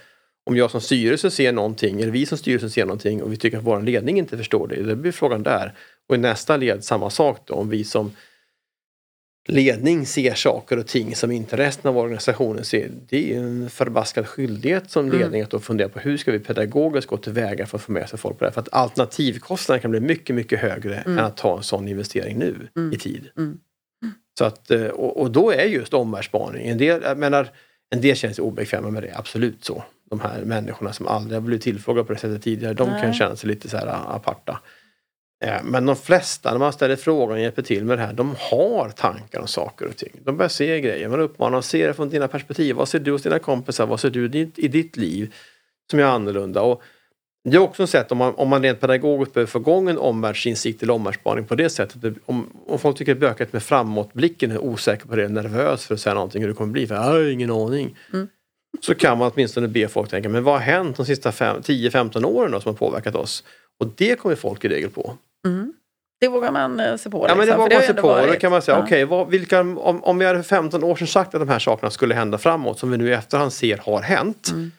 [0.47, 3.59] om jag som styrelse ser någonting eller vi som styrelse ser någonting och vi tycker
[3.59, 5.75] att vår ledning inte förstår det, då blir frågan där.
[6.11, 8.13] Och i nästa led samma sak då, om vi som
[9.49, 12.91] ledning ser saker och ting som inte resten av organisationen ser.
[13.09, 15.19] Det är en förbaskad skyldighet som Mm.
[15.19, 18.09] ledning att då fundera på hur ska vi pedagogiskt gå tillväga för att få med
[18.09, 18.53] sig folk på det.
[18.53, 21.19] För att alternativkostnaden kan bli mycket, mycket högre Mm.
[21.19, 22.93] än att ta en sån investering nu Mm.
[22.93, 23.31] i tid.
[23.37, 23.59] Mm.
[24.39, 27.49] Så att, eh, och, och då är just omvärldsspaning, en del, jag menar,
[27.91, 29.85] en del känner sig obekväma med det, absolut så.
[30.11, 33.13] De här människorna som aldrig har blivit tillfrågade på det sättet tidigare, de kan Nej.
[33.15, 34.61] känna sig lite så här ah, aparta.
[35.45, 38.35] Eh, Men de flesta, när man ställer frågan och hjälper till med det här, de
[38.39, 40.13] har tankar om saker och ting.
[40.25, 42.77] De börjar se grejer, man uppmanar att se det från dina perspektiv.
[42.77, 43.87] Vad ser du hos dina kompisar?
[43.87, 44.25] Vad ser du
[44.57, 45.35] i ditt, liv
[45.91, 46.63] som är annorlunda?
[46.63, 46.83] Och
[47.45, 49.99] det är också ett sätt om man, om man rent pedagogiskt behöver få igång en
[49.99, 52.15] omvärldsinsikt eller omvärldsspaning på det sättet.
[52.27, 55.95] Om, om folk tycker det är bökigt med framåtblicken, är osäker på det, nervös för
[55.95, 57.97] att säga någonting hur det kommer bli, för jag har ingen aning.
[58.13, 58.29] Mm.
[58.81, 62.25] Så kan man åtminstone be folk tänka, men vad har hänt de sista fem- 10-15
[62.25, 63.45] åren då, som har påverkat oss?
[63.81, 65.17] Och det kommer folk i regel på.
[65.47, 65.73] Mm.
[66.21, 67.25] Det vågar man eh, se på.
[67.29, 68.09] Ja men det liksom, vågar man ändå på.
[68.09, 68.85] Och Då varit- kan man säga, ja.
[68.85, 71.91] okej, vilka, om, om vi hade för 15 år sedan sagt att de här sakerna
[71.91, 74.49] skulle hända framåt, som vi nu i efterhand ser har hänt.
[74.51, 74.73] Mm.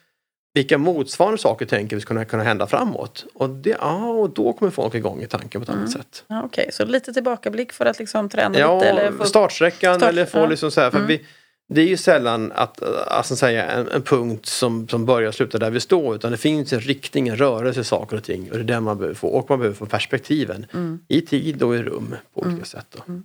[0.54, 3.26] Vilka motsvarande saker tänker vi skulle kunna hända framåt?
[3.34, 5.80] Och, det, ja, och då kommer folk igång i tanken på ett Mm.
[5.82, 6.24] annat sätt.
[6.28, 8.90] Ja, Okej, så lite tillbakablick för att liksom träna Ja, lite?
[8.90, 9.26] Eller få...
[9.26, 10.46] startsträckan Start- eller få ja.
[10.46, 11.08] liksom så här, för Mm.
[11.08, 11.26] vi,
[11.74, 15.60] det är ju sällan att, alltså säga, en, en punkt som, som börjar och slutar
[15.60, 18.58] där vi står utan det finns en riktning, en rörelse i saker och ting och
[18.58, 21.00] det är den man behöver få och man behöver få perspektiven Mm.
[21.08, 22.86] i tid och i rum på olika sätt.
[22.90, 23.22] Då.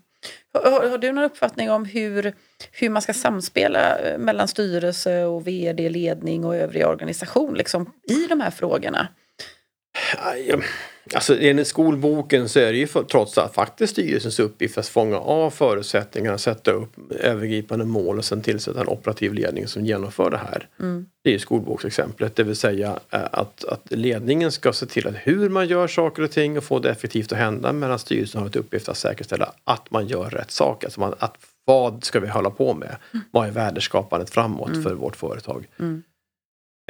[0.61, 2.33] Har, har du någon uppfattning om hur,
[2.73, 8.27] hur man ska samspela eh, mellan styrelse och vd, ledning och övrig organisation liksom, i
[8.27, 9.09] de här frågorna?
[10.19, 10.55] Aj,
[11.15, 15.19] Alltså enligt skolboken så är det ju för, trots allt faktiskt styrelsens uppgift att fånga
[15.19, 20.37] av förutsättningarna, sätta upp övergripande mål och sen tillsätta en operativ ledning som genomför det
[20.37, 20.69] här.
[20.81, 21.07] Mm.
[21.25, 25.15] Det är ju skolboksexemplet, det vill säga eh, att, att ledningen ska se till att
[25.15, 28.49] hur man gör saker och ting och få det effektivt att hända medan styrelsen har
[28.49, 30.85] ett uppgift att säkerställa att man gör rätt sak.
[30.85, 32.97] Alltså man, att, vad ska vi hålla på med?
[33.31, 35.69] Vad är värdeskapandet framåt för vårt företag?
[35.79, 36.03] Mm.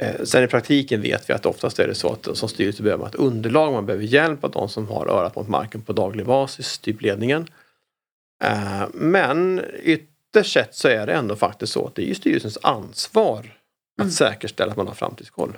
[0.01, 3.01] Eh, sen i praktiken vet vi att oftast är det så att som styrelse behöver
[3.01, 6.25] man ett underlag, man behöver hjälp av de som har örat mot marken på daglig
[6.25, 7.47] basis, typ ledningen.
[8.43, 13.39] Eh, men ytterst sett så är det ändå faktiskt så att det är styrelsens ansvar
[13.39, 14.11] att Mm.
[14.11, 15.57] säkerställa att man har framtidskoll.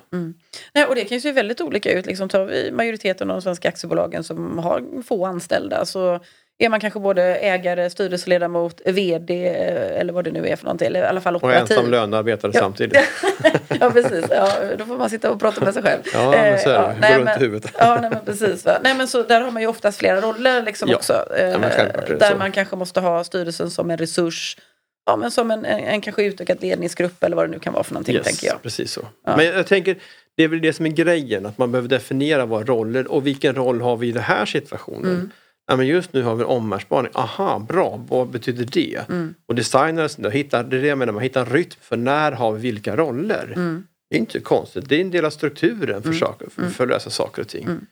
[0.74, 2.06] Nej, och det kan ju se väldigt olika ut.
[2.06, 6.20] Liksom, tar vi majoriteten av de svenska aktiebolagen som har få anställda så
[6.62, 10.88] är man kanske både ägare, styrelseledamot, VD eh, eller vad det nu är för någonting.
[10.88, 11.78] Eller i alla fall Och operativ.
[11.78, 12.60] ensam lönearbetare Ja.
[12.60, 12.98] samtidigt.
[13.80, 14.26] ja, precis.
[14.30, 16.02] Ja, då får man sitta och prata med sig själv.
[16.14, 16.80] Ja, men så är det.
[16.80, 17.72] Eh, Går nej, runt men- i huvudet.
[17.78, 18.66] Ja, nej, men precis.
[18.66, 18.78] Va?
[18.84, 20.96] Nej, men så där har man ju oftast flera roller liksom Ja.
[20.96, 21.14] också.
[21.38, 24.58] Eh, är det där man kanske måste ha styrelsen som en resurs.
[25.06, 27.84] Ja, men som en, en, en kanske utökad ledningsgrupp eller vad det nu kan vara
[27.84, 28.62] för någonting, tänker jag.
[28.64, 29.02] Precis så.
[29.26, 29.36] Ja.
[29.38, 29.96] Men jag tänker,
[30.38, 33.56] det är väl det som är grejen, att man behöver definiera våra roller och vilken
[33.56, 35.12] roll har vi i den här situationen.
[35.12, 35.32] Mm.
[35.70, 39.10] Ja, men just nu har vi en omvärldsspaning, aha, bra, vad betyder det?
[39.10, 39.34] Mm.
[39.46, 42.32] Och designers, då hittar, det är det jag menar, man hittar en rytm för när
[42.32, 43.54] har vi vilka roller.
[43.56, 43.84] Mm.
[44.10, 46.90] Det är inte konstigt, det är en del av strukturen för, saker, för, för att
[46.90, 47.64] lösa saker och ting.
[47.64, 47.86] Mm.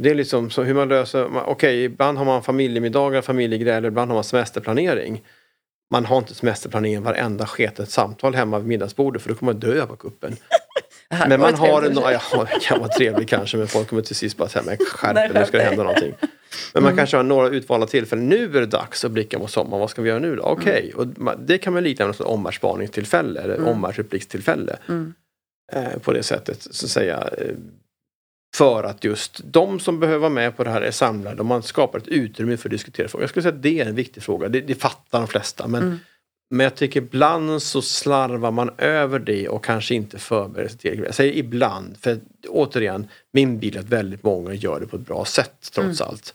[0.00, 4.10] Det är liksom så hur man löser, man- okej ibland har man familjemiddagar, familjegräl, ibland
[4.10, 5.22] har man semesterplanering.
[5.92, 9.86] Man har inte semesterplanering varenda sketet samtal hemma vid middagsbordet för då kommer man dö
[9.86, 10.36] på kuppen.
[11.14, 12.02] Aha, Men man har trevligt.
[12.32, 15.22] ja, kan vara trevligt kanske men folk kommer till sist bara säga men skärp nu
[15.24, 16.14] ska det skärp dig." hända någonting.
[16.74, 18.28] Men man kanske har några utvalda tillfällen.
[18.28, 19.80] Nu är det dags att blicka mot sommaren.
[19.80, 20.42] Vad ska vi göra nu då?
[20.42, 24.76] Okej, och ma- det kan man likna ett omvärldsspaningstillfälle eller omvärldsuppblickstillfälle.
[24.88, 25.14] Mm.
[25.72, 27.28] Eh, på det sättet så att säga.
[27.38, 27.54] Eh,
[28.56, 31.62] för att just de som behöver vara med på det här är samlade och man
[31.62, 33.22] skapar ett utrymme för att diskutera frågor.
[33.22, 34.48] Jag skulle säga att det är en viktig fråga.
[34.48, 35.66] Det, det fattar de flesta.
[35.68, 35.98] Men, Mm.
[36.50, 41.06] Men jag tycker ibland så slarvar man över det och kanske inte förbereder sig tillräckligt.
[41.06, 45.06] Jag säger ibland, för återigen, min bild är att väldigt många gör det på ett
[45.06, 46.34] bra sätt trots allt.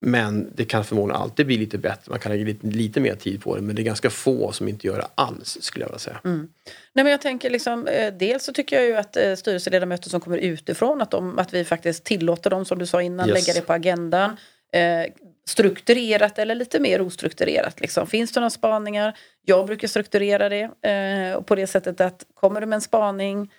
[0.00, 3.42] Men det kan förmodligen alltid bli lite bättre, man kan lägga lite, lite mer tid
[3.42, 5.98] på det men det är ganska få som inte gör det alls skulle jag vilja
[5.98, 6.20] säga.
[6.24, 6.48] Nej,
[6.92, 10.38] men jag tänker liksom, eh, dels så tycker jag ju att eh, styrelseledamöter som kommer
[10.38, 13.46] utifrån, att, de, att vi faktiskt tillåter dem, som du sa innan, Yes.
[13.46, 14.36] lägga det på agendan.
[14.72, 15.12] Eh,
[15.48, 17.80] strukturerat eller lite mer ostrukturerat.
[17.80, 18.06] Liksom.
[18.06, 19.18] Finns det några spaningar?
[19.44, 23.52] Jag brukar strukturera det eh, och på det sättet att kommer du med en spaning,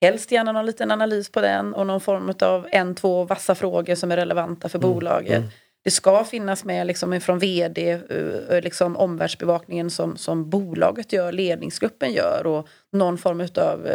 [0.00, 3.94] helst gärna någon liten analys på den och någon form av en, två vassa frågor
[3.94, 5.42] som är relevanta för bolaget.
[5.84, 12.12] Det ska finnas med liksom från vd, eh, liksom omvärldsbevakningen som, som bolaget gör, ledningsgruppen
[12.12, 13.88] gör och någon form av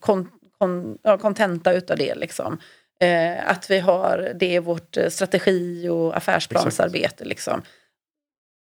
[0.00, 0.28] kon,
[0.58, 2.14] kon, ja, kontenta utav det.
[2.14, 2.58] Liksom.
[3.00, 7.24] Eh, att vi har det i vårt eh, strategi och affärsplansarbete.
[7.24, 7.62] Liksom.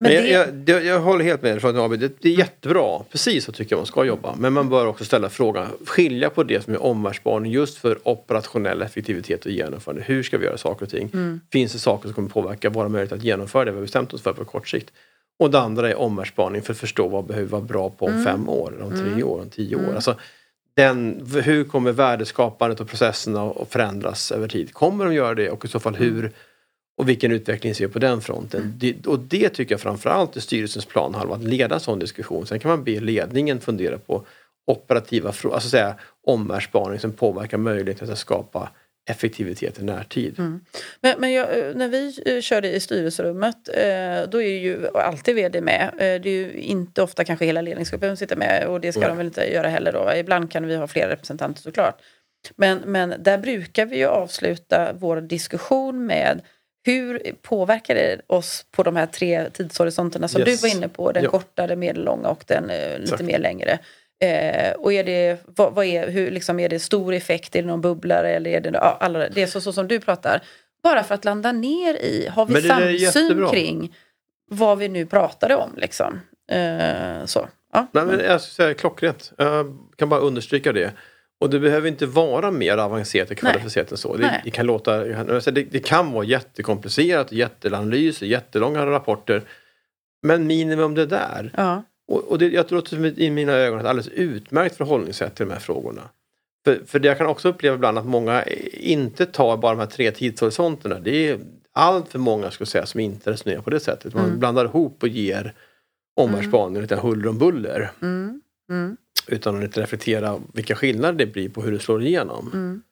[0.01, 3.45] Men Men det, jag, jag, jag håller helt med dig, det, det är jättebra, precis
[3.45, 4.35] så tycker jag man ska jobba.
[4.39, 8.83] Men man bör också ställa frågan, skilja på det som är omvärldsspaning just för operationell
[8.83, 10.03] effektivitet och genomförande.
[10.03, 11.11] Hur ska vi göra saker och ting?
[11.15, 11.41] Mm.
[11.53, 14.23] Finns det saker som kommer påverka våra möjligheter att genomföra det vi har bestämt oss
[14.23, 14.91] för på kort sikt?
[15.39, 18.25] Och det andra är omvärldsspaning för att förstå vad behöver vara bra på om Mm.
[18.25, 19.95] fem år, om tre år, om tio år.
[19.95, 20.17] Alltså,
[20.75, 24.75] den, hur kommer värdeskapandet och processerna att förändras över tid?
[24.75, 26.33] Kommer de göra det och i så fall hur?
[26.97, 28.75] Och vilken utveckling ser vi på den fronten?
[28.77, 32.47] Det, och det tycker jag framförallt är styrelsens planhalva, att leda en sån diskussion.
[32.47, 34.27] Sen kan man be ledningen fundera på
[34.67, 35.95] operativa frågor, alltså säga
[36.27, 38.71] omvärldsspaning som påverkar möjligheten att skapa
[39.11, 40.35] effektivitet i närtid.
[41.01, 45.35] Men, men jag, eh, när vi eh, körde i styrelserummet eh, då är ju alltid
[45.35, 45.91] vd med.
[45.99, 49.09] Det är ju inte ofta kanske hela ledningsgruppen sitter med och det ska Nej.
[49.09, 50.13] de väl inte göra heller då.
[50.17, 52.01] Ibland kan vi ha fler representanter såklart.
[52.57, 56.41] Men, men där brukar vi ju avsluta vår diskussion med
[56.85, 60.61] hur påverkar det oss på de här tre tidshorisonterna som Yes.
[60.61, 61.13] du var inne på?
[61.13, 61.31] Den Ja.
[61.31, 63.23] kortare, medellånga och den lite Exakt.
[63.23, 63.79] mer längre.
[64.23, 67.69] Eh, och är det, vad, vad är, hur, liksom, är det stor effekt, är det
[67.69, 70.43] någon bubblare eller är det, ja, alla, det är så, så som du pratar.
[70.83, 73.95] Bara för att landa ner i, har vi samsyn kring
[74.51, 75.71] vad vi nu pratade om?
[75.77, 76.21] Liksom.
[76.51, 77.49] Eh, så.
[77.73, 77.87] Ja.
[77.93, 79.33] Nej, men jag skulle säga klockrent.
[79.37, 80.93] Jag kan bara understryka det.
[81.41, 84.17] Och det behöver inte vara mer avancerat och kvalificerat än så.
[84.17, 89.43] Det, det, kan låta, det, det kan vara jättekomplicerat, jätteanalyser, jättelånga rapporter.
[90.23, 91.53] Men minimum det där.
[91.57, 91.83] Ja.
[92.13, 95.35] Och, och det, jag tror att det i mina ögon är ett alldeles utmärkt förhållningssätt
[95.35, 96.03] till de här frågorna.
[96.65, 99.87] För, för det jag kan också uppleva ibland att många inte tar bara de här
[99.87, 100.99] tre tidshorisonterna.
[101.01, 101.41] Det är
[101.73, 104.15] allt för många skulle säga som inte resonerar på det sättet.
[104.15, 104.39] Man Mm.
[104.39, 105.55] blandar ihop och ger
[106.17, 107.91] omvärldsspaningen lite huller om buller.
[108.03, 108.41] Mm.
[108.71, 108.97] Mm.
[109.27, 112.51] Utan att reflektera vilka skillnader det blir på hur det slår igenom.
[112.53, 112.83] Mm.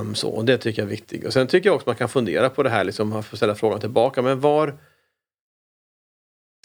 [0.00, 1.26] Um, så, och det tycker jag är viktigt.
[1.26, 4.22] Och sen tycker jag också man kan fundera på det här, liksom, ställa frågan tillbaka,
[4.22, 4.74] men var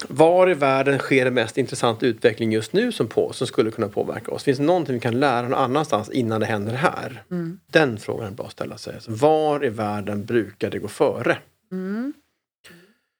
[0.09, 3.87] var i världen sker det mest intressant utveckling just nu som, på, som skulle kunna
[3.87, 4.43] påverka oss?
[4.43, 7.23] Finns det någonting vi kan lära någon annanstans innan det händer här?
[7.31, 7.59] Mm.
[7.71, 8.93] Den frågan är bra att ställa sig.
[8.93, 11.37] Alltså, var i världen brukar det gå före?
[11.71, 12.13] Mm.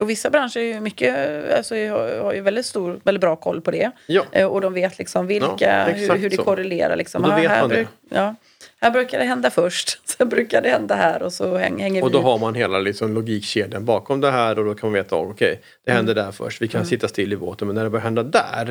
[0.03, 1.15] Och vissa branscher är ju mycket,
[1.57, 1.75] alltså,
[2.23, 3.91] har ju väldigt, stor, väldigt bra koll på det.
[4.07, 4.23] Ja.
[4.31, 6.43] Eh, Och de vet liksom vilka, Ja, hur, hur det så.
[6.43, 6.95] korrelerar.
[6.95, 7.23] Liksom.
[7.23, 7.87] Och då vet här, man det.
[8.09, 8.35] ja,
[8.81, 12.11] här brukar det hända först, sen brukar det hända här och så häng, hänger Och
[12.11, 12.23] då vi.
[12.23, 15.61] har man hela liksom logikkedjan bakom det här och då kan man veta, oh, okej,
[15.85, 15.97] det Mm.
[15.97, 18.65] händer där först, vi kan sitta still i båten, men när det börjar hända där,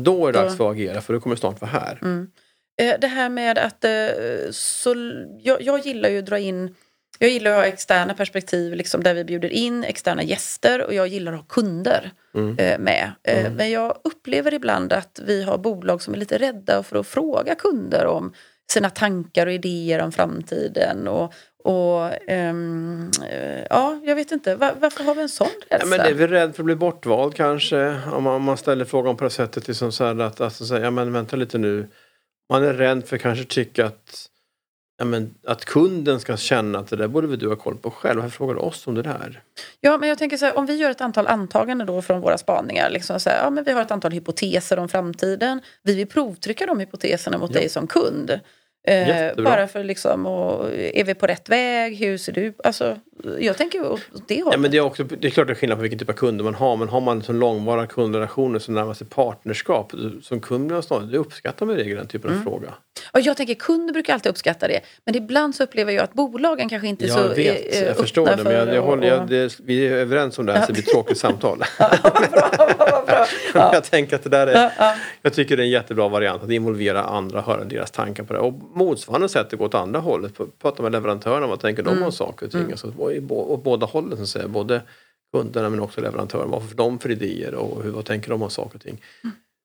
[0.00, 1.98] då är det Då- dags för att agera för det kommer snart vara här.
[2.82, 3.84] Eh, Det här med att...
[3.84, 3.90] eh,
[4.50, 4.94] Så,
[5.42, 6.74] jag, jag gillar ju att dra in...
[7.22, 11.08] Jag gillar att ha externa perspektiv liksom, där vi bjuder in externa gäster och jag
[11.08, 12.58] gillar att ha kunder Mm.
[12.58, 13.12] eh, med.
[13.22, 17.06] Eh, Men jag upplever ibland att vi har bolag som är lite rädda för att
[17.06, 18.32] fråga kunder om
[18.72, 21.08] sina tankar och idéer om framtiden.
[21.08, 21.32] Och,
[21.64, 22.54] och eh,
[23.70, 24.54] ja, jag vet inte.
[24.56, 25.88] Va- varför har vi en sån Ja, rädsla?
[25.90, 27.96] men det är väl rädd för att bli bortvald kanske.
[28.12, 29.68] Om man, om man ställer frågan på det sättet.
[29.68, 31.88] Liksom så här att, alltså, säga, ja, men vänta lite nu.
[32.52, 34.26] Man är rädd för att kanske tycka att,
[35.00, 37.90] ja, men, att kunden ska känna att det där borde väl du ha koll på
[37.90, 38.20] själv.
[38.20, 39.42] Varför frågar du oss om det där?
[39.80, 42.38] Ja, men jag tänker så här, om vi gör ett antal antaganden då från våra
[42.38, 42.90] spaningar.
[42.90, 45.60] Liksom så här, ja, men vi har ett antal hypoteser om framtiden.
[45.82, 47.60] Vi vill provtrycka de hypoteserna mot Ja.
[47.60, 48.40] dig som kund.
[48.86, 51.96] Eh, bara för liksom, och, är vi på rätt väg?
[51.96, 52.96] Hur ser du Alltså,
[53.38, 54.52] jag tänker åt det hållet.
[54.54, 56.12] Ja, men det, är också, det är klart det är skillnad på vilken typ av
[56.12, 56.76] kunder man har.
[56.76, 59.92] Men har man liksom långvariga kundrelationer som närmar sig partnerskap.
[60.22, 60.72] Som kund
[61.10, 62.40] det uppskattar man i regel den typen Mm.
[62.40, 62.74] av fråga.
[63.12, 64.80] Och jag tänker kunder brukar alltid uppskatta det.
[65.04, 67.96] Men ibland så upplever jag att bolagen kanske inte är så Jag vet, eh, jag
[67.96, 68.44] förstår det.
[68.44, 70.82] Men jag, jag håller, jag, det, vi är överens om det här så det blir
[70.82, 71.64] ett tråkigt samtal.
[71.78, 73.26] Vad bra.
[73.54, 73.70] Ja.
[73.74, 74.94] jag tänker att det där är, Ja, ja.
[75.22, 78.32] jag tycker det är en jättebra variant att involvera andra och höra deras tankar på
[78.32, 78.38] det.
[78.38, 80.32] Och motsvarande sätt att gå åt andra hållet.
[80.62, 82.70] Prata med leverantörerna, vad tänker de om saker och ting.
[82.70, 84.48] Alltså, i bå- åt båda hållen så att säga.
[84.48, 84.82] Både
[85.32, 86.50] kunderna men också leverantörerna.
[86.50, 89.02] Vad får de för idéer och hur, vad tänker de om saker och ting.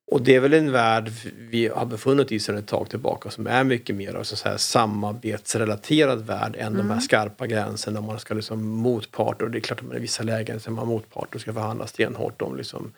[0.08, 3.48] Och det är väl en värld vi har befunnit i sedan ett tag tillbaka som
[3.48, 8.02] är mycket mer av så säga, samarbetsrelaterad värld än de här skarpa gränserna.
[8.02, 10.88] Man ska liksom motparter och det är klart att man i vissa lägen så man
[10.88, 12.92] motparter och ska förhandla stenhårt om, liksom,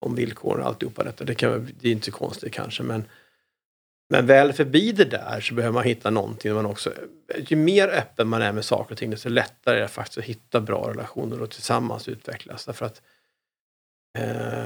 [0.00, 1.24] om villkoren och alltihopa detta.
[1.24, 3.04] Det, kan, det är inte så konstigt kanske men
[4.08, 6.92] men väl förbi det där så behöver man hitta någonting man också,
[7.38, 10.24] ju mer öppen man är med saker och ting desto lättare är det faktiskt att
[10.24, 12.64] hitta bra relationer och tillsammans utvecklas.
[12.64, 13.02] Därför att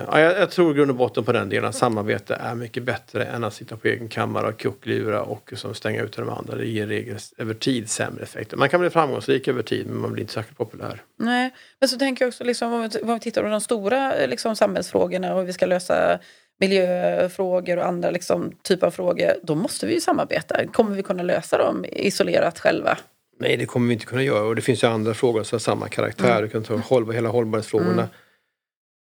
[0.07, 3.25] ja, jag, jag tror i grund och botten på den delen, samarbete är mycket bättre
[3.25, 6.57] än att sitta på egen kammare och kucklura och som stänga ut de andra.
[6.57, 8.57] Det ger regel, över tid sämre effekter.
[8.57, 11.03] Man kan bli framgångsrik över tid men man blir inte särskilt populär.
[11.17, 14.15] Nej, men så tänker jag också liksom, om, vi, om vi tittar på de stora
[14.15, 16.19] eh, liksom, samhällsfrågorna och hur vi ska lösa
[16.61, 19.31] miljöfrågor och andra liksom, typer av frågor.
[19.43, 20.67] Då måste vi ju samarbeta.
[20.67, 22.99] Kommer vi kunna lösa dem isolerat själva?
[23.39, 24.43] Nej, det kommer vi inte kunna göra.
[24.43, 26.43] Och det finns ju andra frågor som har samma karaktär.
[26.43, 28.09] Du kan ta hållbar, hela hållbarhetsfrågorna.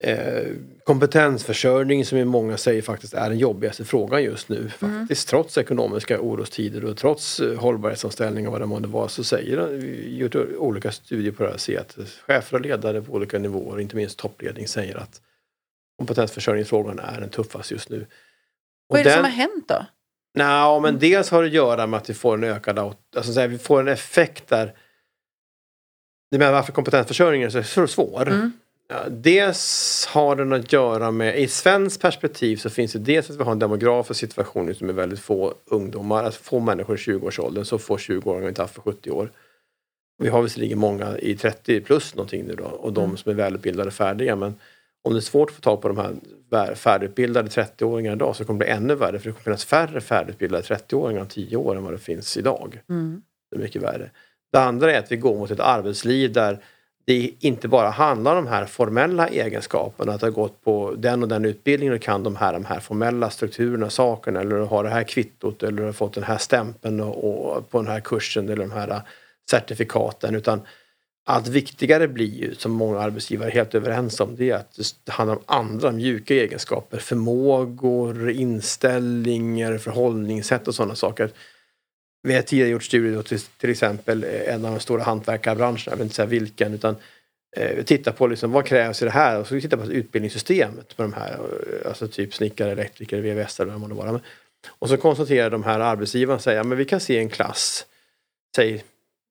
[0.06, 0.52] Eh,
[0.84, 4.68] kompetensförsörjning som ju många säger faktiskt är den jobbigaste frågan just nu.
[4.68, 9.58] Faktiskt trots ekonomiska orostider och trots eh, hållbarhetsomställning och vad det månde vara så säger
[9.58, 9.68] har
[10.08, 13.96] gjort olika studier på det här ser att chefer och ledare på olika nivåer, inte
[13.96, 15.20] minst toppledning, säger att
[15.98, 18.06] kompetensförsörjningsfrågan är den tuffaste just nu.
[18.88, 19.86] Vad är det den- som har hänt då?
[20.34, 23.40] Nej, men dels har det att göra med att vi får en ökad alltså så
[23.40, 24.74] här, vi får en effekt där
[26.30, 28.28] det med varför kompetensförsörjningen är så svår.
[28.28, 28.52] Mm.
[29.10, 33.42] Dels har den att göra med, i svenskt perspektiv så finns det dels att vi
[33.42, 37.78] har en demografisk situation som är väldigt få ungdomar, alltså få människor i 20-årsåldern, så
[37.78, 39.30] få 20-åringar inte haft för 70 år.
[40.18, 43.16] Vi har visserligen många i 30 plus någonting nu då och de Mm.
[43.16, 44.54] som är välutbildade färdiga men
[45.02, 45.98] om det är svårt att få tag på de
[46.52, 50.00] här färdigutbildade 30-åringarna idag så kommer det bli ännu värre för det kommer finnas färre
[50.00, 52.80] färdigutbildade 30-åringar om 10 år än vad det finns idag.
[52.88, 53.22] Mm.
[53.50, 54.10] Det är mycket värre.
[54.52, 56.58] Det andra är att vi går mot ett arbetsliv där
[57.04, 61.28] det inte bara handlar om de här formella egenskaperna, att ha gått på den och
[61.28, 65.02] den utbildningen och kan de här, de här formella strukturerna, sakerna eller har det här
[65.02, 68.72] kvittot eller har fått den här stämpeln och, och på den här kursen eller de
[68.72, 69.00] här äh,
[69.50, 70.60] certifikaten utan
[71.26, 75.12] allt viktigare blir ju, som många arbetsgivare är helt överens om, det är att det
[75.12, 81.30] handlar om andra mjuka egenskaper, förmågor, inställningar, förhållningssätt och sådana saker.
[82.26, 85.96] Vi har tidigare gjort studier till, till exempel eh, en av de stora hantverkarbranscherna, jag
[85.96, 86.96] vill inte säga vilken, utan
[87.56, 91.04] eh, titta på liksom, vad krävs i det här och så titta på utbildningssystemet med
[91.04, 94.20] de här, eh, alltså typ snickare, elektriker, VVS eller vad det må vara.
[94.68, 97.86] Och så konstaterar de här arbetsgivarna säger, men vi kan se en klass,
[98.56, 98.84] säg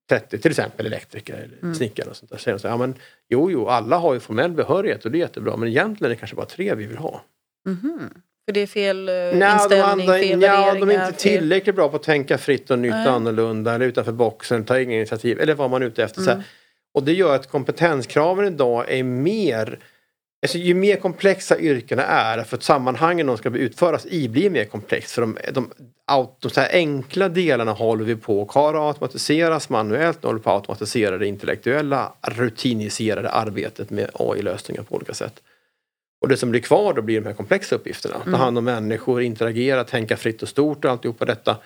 [0.10, 1.76] 30, till exempel elektriker eller Mm.
[1.76, 2.38] snickare och sånt där.
[2.38, 2.96] Säger de så här, ja, men,
[3.30, 6.20] jo, jo, alla har ju formell behörighet och det är jättebra men egentligen är det
[6.20, 7.24] kanske bara tre vi vill ha.
[7.66, 8.10] Mhm.
[8.46, 10.86] För det är fel uh, Nej, inställning, andra, fel ja, värderingar?
[10.86, 11.74] De är inte tillräckligt fel...
[11.76, 15.40] bra på att tänka fritt och nytt och annorlunda eller utanför boxen, ta egna initiativ
[15.40, 16.22] eller vad man är ute efter.
[16.22, 16.44] Mm.
[16.94, 19.80] Och det gör att kompetenskraven idag är mer
[20.44, 24.66] Alltså, ju mer komplexa yrkena är, för att sammanhangen de ska utföras i blir mer
[24.66, 25.12] komplext.
[25.12, 25.70] För de, de,
[26.08, 31.18] de, de enkla delarna håller vi på att automatiseras manuellt, de håller på att automatisera
[31.18, 35.42] det intellektuella, rutiniserade arbetet med AI-lösningar på olika sätt.
[36.24, 38.16] Och det som blir kvar då blir de här komplexa uppgifterna.
[38.16, 38.32] Mm.
[38.32, 41.58] Ta hand om människor, interagera, tänka fritt och stort och alltihopa detta.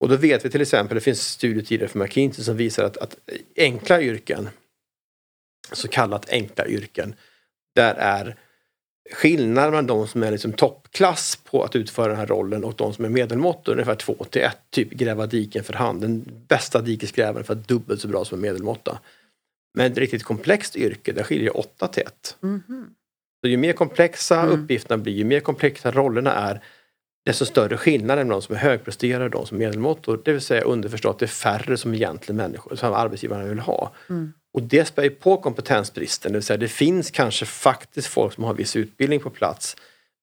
[0.00, 3.16] Och då vet vi till exempel, det finns studietider för McKinsey som visar att, att
[3.56, 4.48] enkla yrken,
[5.72, 7.14] så kallat enkla yrken,
[7.74, 8.36] där är
[9.12, 12.92] skillnaden mellan de som är liksom toppklass på att utföra den här rollen och de
[12.92, 14.58] som är medelmåttor ungefär 2 till 1.
[14.70, 16.00] Typ gräva diken för hand.
[16.00, 18.98] Den bästa dikesgrävaren för att dubbelt så bra som en medelmåtta.
[19.74, 22.36] Men ett riktigt komplext yrke, där skiljer 8 till 1.
[22.42, 22.86] Mm -hmm.
[23.40, 24.60] Så ju mer komplexa mm.
[24.60, 26.60] uppgifterna blir, ju mer komplexa rollerna är,
[27.26, 30.20] desto större skillnad mellan de som är högpresterare och de som är medelmåttor.
[30.24, 33.92] Det vill säga underförstått, det är färre som egentligen människor, som arbetsgivarna vill ha.
[34.08, 34.32] Mm.
[34.52, 38.44] Och det spär ju på kompetensbristen, det vill säga det finns kanske faktiskt folk som
[38.44, 39.76] har viss utbildning på plats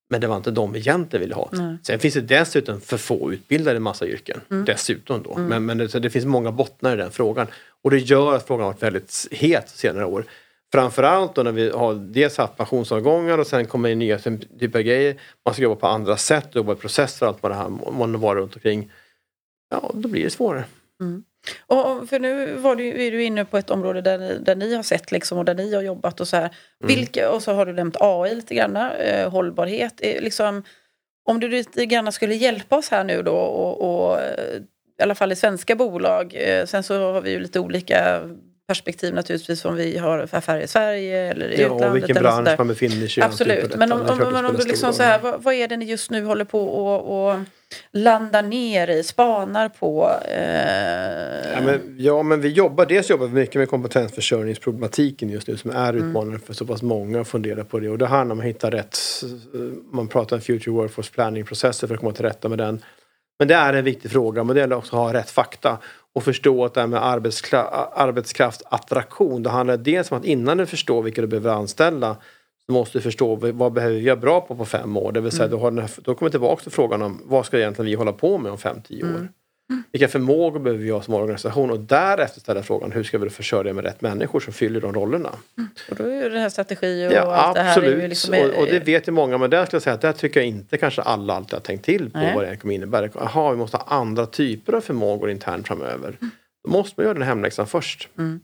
[0.10, 1.50] men det var inte de vi egentligen ville ha.
[1.52, 1.78] Nej.
[1.84, 4.42] Sen finns det dessutom för få utbildade i massa yrken.
[4.52, 4.66] Mm.
[4.66, 5.36] Dessutom då.
[5.36, 5.48] Mm.
[5.48, 7.48] Men, men det, det, finns många bottnar i den frågan.
[7.84, 10.26] Och det gör att frågan har varit väldigt het senare år.
[10.72, 14.84] Framförallt då när vi har dels haft pensionsavgångar och sen kommer in nya typer av
[14.84, 15.22] grejer.
[15.46, 18.20] Man ska jobba på andra sätt, jobba i processer och allt vad det här man
[18.20, 18.92] var runt omkring.
[19.70, 20.66] Ja, då blir det svårare.
[21.02, 21.24] Mm.
[21.68, 24.76] Och, för nu var du, är du inne på ett område där ni, där ni
[24.76, 26.44] har sett liksom, och där ni har jobbat och så här.
[26.44, 26.96] Mm.
[26.96, 29.94] Vilka, och så har du nämnt AI lite grann, eh, hållbarhet.
[30.00, 30.64] Eh, liksom,
[31.26, 34.62] om du lite grann skulle hjälpa oss här nu då och, och eh,
[35.00, 36.34] i alla fall i svenska bolag.
[36.36, 38.22] Eh, sen så har vi ju lite olika
[38.68, 41.90] perspektiv naturligtvis om vi har affärer i Sverige eller i ja, utlandet.
[41.90, 43.26] Och vilken bransch man befinner sig i.
[43.26, 45.86] Absolut, men om, om, om, om du liksom så här, vad, vad, är det ni
[45.86, 47.40] just nu håller på och, och
[47.92, 50.12] landar ner i, spanar på?
[50.32, 51.54] Eh...
[51.54, 55.72] Ja, men, ja, men vi jobbar, dels jobbar vi mycket med kompetensförsörjningsproblematiken just nu som
[55.72, 56.08] är mm.
[56.08, 56.42] utmanande mm.
[56.42, 57.90] för så pass många att fundera på det.
[57.90, 58.98] Och det handlar om att hitta rätt,
[59.92, 62.84] man pratar om future workforce planning-processer för att komma till rätta med den.
[63.40, 65.78] Men det är en viktig fråga, men det gäller också att ha rätt fakta
[66.18, 67.06] och förstå att det här med
[67.96, 72.18] arbetskraftattraktion, det handlar dels om att innan du förstår vilka du behöver anställa
[72.66, 75.12] så måste du förstå vad behöver vi göra bra på på fem år.
[75.12, 75.60] Det vill säga, mm.
[75.60, 78.38] då, har här, då kommer tillbaka till frågan om vad ska egentligen vi hålla på
[78.38, 79.10] med om fem, tio år.
[79.10, 79.28] Mm.
[79.92, 83.74] Vilka förmågor behöver vi ha som organisation och därefter ställa frågan hur ska vi försörja
[83.74, 85.30] med rätt människor som fyller de rollerna.
[85.90, 87.96] Och då är det här strategi och ja, allt absolut.
[87.96, 88.08] det här.
[88.08, 90.40] Liksom och, och, det vet ju många men där skulle jag säga att där tycker
[90.40, 92.36] jag inte kanske alla alltid har tänkt till på Nej.
[92.36, 93.10] vad det kommer innebära.
[93.14, 96.08] Jaha, vi måste ha andra typer av förmågor internt framöver.
[96.08, 96.32] Mm.
[96.64, 98.10] Då måste man göra den hemläxan först.
[98.18, 98.40] Mm.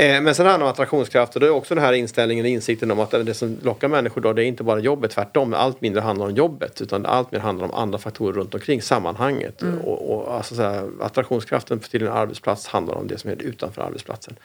[0.00, 2.48] Eh, men sen handlar det om attraktionskraft och det är också den här inställningen och
[2.48, 5.54] insikten om att det som lockar människor då det är inte bara jobbet, tvärtom.
[5.54, 9.62] Allt mindre handlar om jobbet utan allt mer handlar om andra faktorer runt omkring, sammanhanget.
[9.62, 9.78] Mm.
[9.78, 13.82] Och, och alltså så här, attraktionskraften till en arbetsplats handlar om det som är utanför
[13.82, 14.36] arbetsplatsen.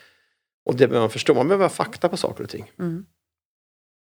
[0.66, 2.72] Och det behöver man förstå, man behöver ha fakta på saker och ting.
[2.80, 3.06] Mm.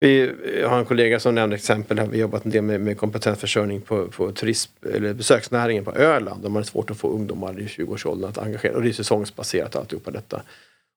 [0.00, 0.34] Vi
[0.66, 4.06] har en kollega som nämnde exempel, här vi jobbat en del med, med kompetensförsörjning på,
[4.06, 6.42] på turism, eller besöksnäringen på Öland.
[6.42, 10.10] De har svårt att få ungdomar i 20-årsåldern att engagera och det är säsongsbaserat alltihopa
[10.10, 10.42] detta.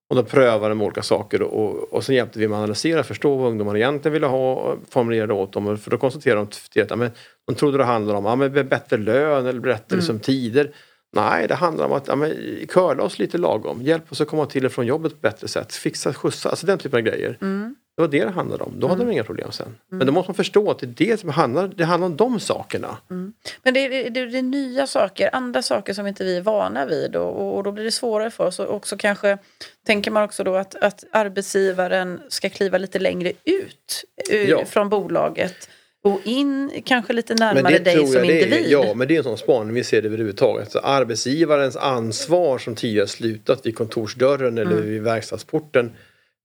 [0.09, 3.35] Och då prövar de olika saker och, och sen hjälpte vi med att analysera, förstå
[3.35, 5.77] vad ungdomarna egentligen ville ha och formulera åt dem.
[5.77, 7.11] För då konstaterade de att men,
[7.47, 9.99] de trodde det handlade om ja, men bättre lön eller bättre mm.
[9.99, 10.71] liksom, tider.
[11.15, 12.33] Nej, det handlar om att ja, men,
[12.67, 13.81] curla oss lite lagom.
[13.81, 15.73] Hjälp oss att komma till och från jobbet på ett bättre sätt.
[15.73, 17.37] Fixa skjutsa, alltså den typen av grejer.
[17.41, 17.75] Mm.
[17.97, 18.73] Det var det det handlade om.
[18.79, 19.07] Då hade mm.
[19.07, 19.65] de inga problem sen.
[19.65, 19.77] Mm.
[19.89, 22.97] Men då måste man förstå att det det som handlar, det handlar om de sakerna.
[23.09, 23.33] Mm.
[23.63, 26.85] Men det är, det, det är nya saker, andra saker som inte vi är vana
[26.85, 28.59] vid och, och då blir det svårare för oss.
[28.59, 29.37] Och också kanske
[29.85, 34.65] tänker man också då att, att arbetsgivaren ska kliva lite längre ut uh, ja.
[34.65, 35.69] från bolaget
[36.03, 38.53] och in kanske lite närmare dig som individ.
[38.53, 40.71] Är, ja, men det är en sån spaning vi ser det överhuvudtaget.
[40.71, 44.89] Så arbetsgivarens ansvar som tidigare slutat vid kontorsdörren eller mm.
[44.89, 45.91] vid verkstadsporten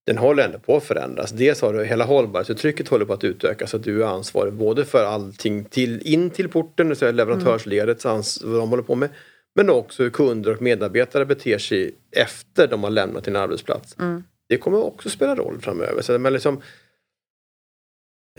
[0.06, 1.30] den håller ändå på att förändras.
[1.30, 4.84] Dels har du hela hållbarhetsuttrycket håller på att utökas så att du är ansvarig både
[4.84, 8.22] för allting till, in till porten, det vill leverantörsledet, mm.
[8.42, 9.08] vad de håller på med.
[9.54, 13.96] Men också hur kunder och medarbetare beter sig efter de har lämnat din arbetsplats.
[13.98, 14.24] Mm.
[14.48, 16.02] Det kommer också spela roll framöver.
[16.02, 16.62] Så, men liksom,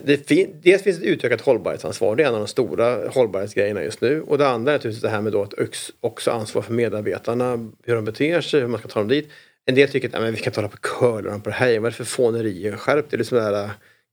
[0.02, 4.02] det fin dels finns ett utökat hållbarhetsansvar, det är en av de stora hållbarhetsgrejerna just
[4.02, 4.22] nu.
[4.22, 5.54] Och det andra är naturligtvis det här med då att
[6.00, 9.30] också ansvar för medarbetarna, hur de beter sig, hur man ska ta dem dit.
[9.66, 11.80] En del tycker att vi kan inte hålla på och curla på det här.
[11.80, 12.78] Vad är det för fånerier?
[12.78, 13.20] Skärp dig!
[13.20, 13.70] Det är där,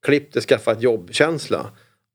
[0.07, 1.71] klipp det, skaffa ett jobbkänsla.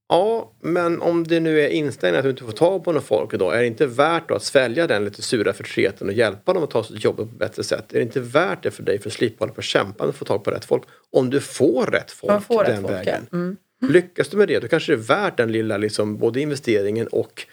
[0.10, 3.34] Ja, men om det nu är inställningen att du inte får tag på någon folk
[3.34, 6.72] idag, är det inte värt att svälja den lite sura förtreten och hjälpa dem att
[6.72, 7.94] ta sig till jobbet på ett bättre sätt?
[7.94, 10.10] Är det inte värt det för dig för att slippa hålla på och kämpa med
[10.10, 10.84] att få tag på rätt folk?
[11.12, 13.28] Om du får rätt folk får den rätt vägen.
[13.30, 13.38] Folk, ja.
[13.38, 13.58] mm.
[13.82, 17.46] Lyckas du med det då kanske det är värt den lilla liksom, både investeringen och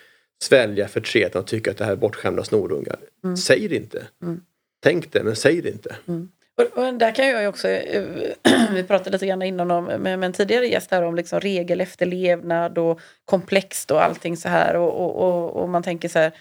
[0.43, 2.99] svälja förtreten och tycka att det här är bortskämda snorungar.
[3.25, 3.37] Mm.
[3.37, 4.07] Säg det inte.
[4.23, 4.41] Mm.
[4.83, 5.97] Tänk det men säg det inte.
[6.09, 6.29] Mm.
[6.57, 8.05] Och, och, där kan jag ju också, eh,
[8.73, 11.81] vi pratade lite grann innan om, med, med en tidigare gäst här om liksom regel
[11.81, 16.33] efterlevnad och komplext och allting så här och, och, och, man tänker så här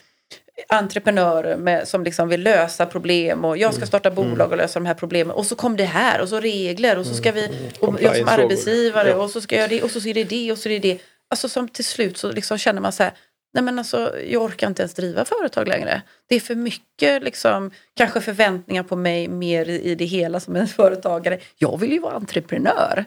[0.67, 3.87] entreprenörer med, som liksom vill lösa problem och jag ska mm.
[3.87, 4.15] starta mm.
[4.29, 7.05] bolag och lösa de här problemen och så kom det här och så regler och
[7.05, 10.13] så ska vi, och jag som arbetsgivare och så ska jag det och så är
[10.13, 11.01] det det och så är det det.
[11.29, 13.13] Alltså som till slut så liksom känner man så här,
[13.53, 16.01] nej men alltså jag orkar inte ens driva företag längre.
[16.29, 20.67] Det är för mycket liksom, kanske förväntningar på mig mer i det hela som en
[20.77, 21.39] företagare.
[21.57, 23.05] Jag vill ju vara entreprenör.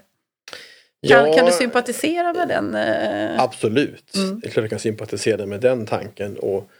[1.08, 2.74] Kan, ja, kan du sympatisera med den?
[2.74, 3.42] Eh...
[3.42, 4.40] Absolut, mm.
[4.40, 6.38] det är klart jag kan sympatisera med den tanken.
[6.38, 6.70] Och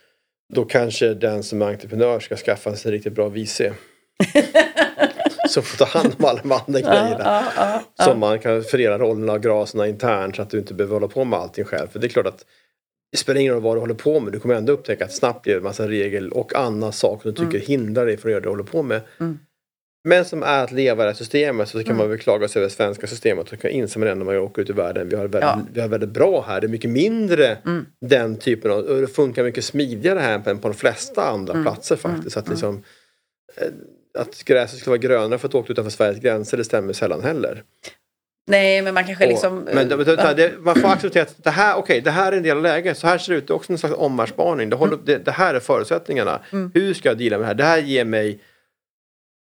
[0.54, 3.60] då kanske den som är entreprenör ska skaffa sig en riktigt bra VC.
[5.48, 7.24] som får ta hand om alla de andra grejerna.
[7.24, 10.74] Ja, ja, ja, som man kan fördela rollerna och graserna internt så att du inte
[10.74, 11.88] behöver hålla på med allting själv.
[11.88, 12.44] För det är klart att
[13.14, 14.32] det spelar ingen roll vad du håller på med.
[14.32, 17.56] Du kommer ändå upptäcka att snabbt det en massa regel och andra saker du tycker
[17.56, 17.66] mm.
[17.66, 19.00] hindrar dig från att göra det du håller på med.
[19.20, 19.38] Mm.
[20.04, 21.96] Men som är att leva i det här systemet så kan mm.
[21.96, 24.36] man väl klaga sig över det svenska systemet och kan inse med det när man
[24.36, 25.08] åker ut i världen.
[25.08, 25.60] Vi har, väldigt, ja.
[25.72, 26.60] vi har väldigt bra här.
[26.60, 27.86] Det är mycket mindre mm.
[28.00, 28.78] den typen av...
[28.78, 31.64] Och det funkar mycket smidigare här än på de flesta andra mm.
[31.64, 32.36] platser faktiskt.
[32.36, 32.54] Att, mm.
[32.54, 32.82] liksom,
[33.56, 37.22] eh, att gräset skulle vara grönare för att åka utanför Sveriges gränser det stämmer sällan
[37.22, 37.62] heller.
[38.47, 39.59] Nej, men man kanske liksom...
[39.59, 42.42] Och, men det, det, man får acceptera att det här, okay, det här är en
[42.42, 42.99] del av läget.
[42.99, 43.47] Så här ser det ut.
[43.47, 44.70] Det är också en slags omvärldsspaning.
[44.70, 45.01] Det, mm.
[45.05, 46.40] det, det, här är förutsättningarna.
[46.53, 46.70] Mm.
[46.74, 47.55] Hur ska jag deala med det här?
[47.55, 48.40] Det här ger mig...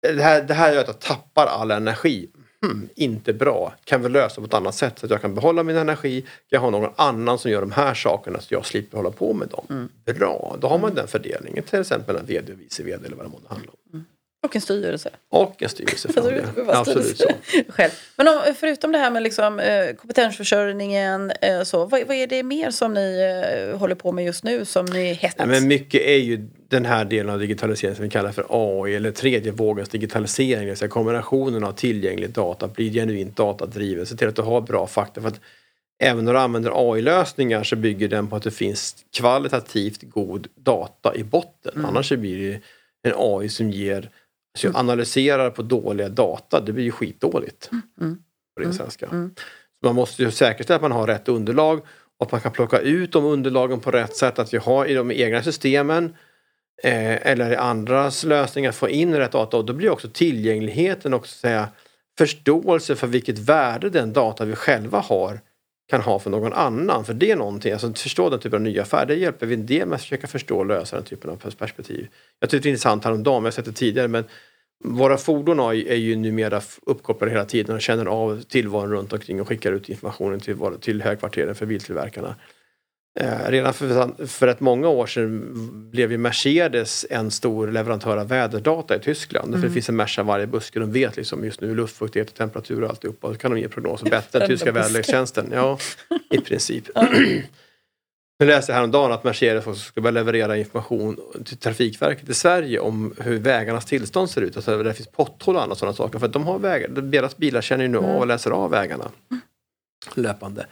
[0.01, 2.29] Det här, det här gör att jag tappar all energi.
[2.61, 3.73] Hmm, inte bra.
[3.83, 6.25] Kan vi lösa på ett annat sätt så att jag kan behålla min energi.
[6.49, 9.47] Jag har någon annan som gör de här sakerna så jag slipper hålla på med
[9.47, 9.65] dem.
[9.69, 9.89] Mm.
[10.05, 11.63] Bra, då har man den fördelningen.
[11.63, 14.05] Till exempel en VD och vice VD eller vad det månde handla om.
[14.47, 15.09] Och en styrelse.
[15.29, 16.13] Och en styrelse.
[16.13, 16.73] För det.
[16.73, 17.29] Absolut så.
[17.69, 17.91] Själv.
[18.15, 22.43] Men om, förutom det här med liksom, eh, kompetensförsörjningen, eh, så, vad, vad, är det
[22.43, 23.41] mer som ni
[23.71, 25.35] eh, håller på med just nu som ni hett?
[25.37, 28.95] Ja, men mycket är ju den här delen av digitaliseringen som vi kallar för AI
[28.95, 30.59] eller tredje vågens digitalisering.
[30.59, 34.61] Det vill säga kombinationen av tillgänglig data, bli genuint datadriven, se till att du har
[34.61, 35.21] bra fakta.
[35.21, 35.39] För att
[36.03, 41.15] även när du använder AI-lösningar så bygger den på att det finns kvalitativt god data
[41.15, 41.71] i botten.
[41.75, 41.85] Mm.
[41.85, 42.61] Annars blir det
[43.09, 44.09] en AI som ger
[44.57, 47.69] så jag analyserar på dåliga data, det blir ju skitdåligt.
[47.71, 47.81] Mm.
[48.01, 48.17] mm.
[48.55, 48.77] På ren mm.
[48.77, 49.05] svenska.
[49.05, 49.35] Mm.
[49.79, 51.81] Så man måste ju säkerställa att man har rätt underlag
[52.17, 54.39] och att man kan plocka ut de underlagen på rätt sätt.
[54.39, 56.15] Att vi har i de egna systemen
[56.83, 61.27] eh, eller i andras lösningar få in rätt data och då blir också tillgängligheten och
[61.27, 61.69] säga,
[62.17, 65.39] förståelse för vilket värde den data vi själva har
[65.89, 67.05] kan ha för någon annan.
[67.05, 69.53] För det är någonting, alltså att förstå den typen av nya affärer, det hjälper vi
[69.53, 72.07] en del med att försöka förstå och lösa den typen av perspektiv.
[72.39, 74.23] Jag tyckte det var intressant häromdagen, jag har sett det tidigare, men
[74.84, 79.47] våra fordon är ju numera uppkopplade hela tiden och känner av tillvaron runt omkring och
[79.47, 82.36] skickar ut informationen till, till högkvarteren för biltillverkarna.
[83.19, 88.28] Eh, redan för, för ett många år sedan blev ju Mercedes en stor leverantör av
[88.28, 89.47] väderdata i Tyskland.
[89.47, 89.61] Mm.
[89.61, 90.80] För det finns en Merca varje buske.
[90.80, 93.28] De vet liksom just nu luftfuktighet och temperatur och alltihopa.
[93.28, 95.49] Och så kan de ge prognoser bättre än tyska väderlekstjänsten.
[95.53, 95.78] Ja,
[96.32, 96.89] i princip.
[98.39, 102.79] Nu läste jag häromdagen att Mercedes också ska börja leverera information till Trafikverket i Sverige
[102.79, 104.55] om hur vägarnas tillstånd ser ut.
[104.55, 106.19] Alltså där det finns potthål och andra sådana saker.
[106.19, 109.11] För att de har vägar, deras bilar känner ju nu av och läser av vägarna
[110.15, 110.65] löpande.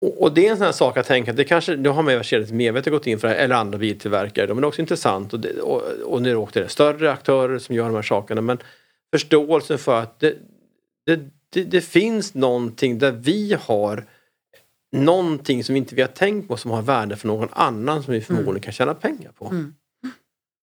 [0.00, 2.52] Och, och, det är en sån här sak att tänka, det kanske, nu har Mercedes
[2.52, 5.40] medvetet gått in för det här, eller andra biltillverkare, men det är också intressant och,
[5.40, 8.58] det, och, och nu åkte det större aktörer som gör de här sakerna men
[9.14, 10.34] förståelsen för att det,
[11.06, 11.20] det,
[11.50, 14.06] det, det finns någonting där vi har
[15.04, 18.20] någonting som inte vi har tänkt på som har värde för någon annan som vi
[18.20, 18.62] förmodligen mm.
[18.62, 19.46] kan tjäna pengar på.
[19.46, 19.74] Mm.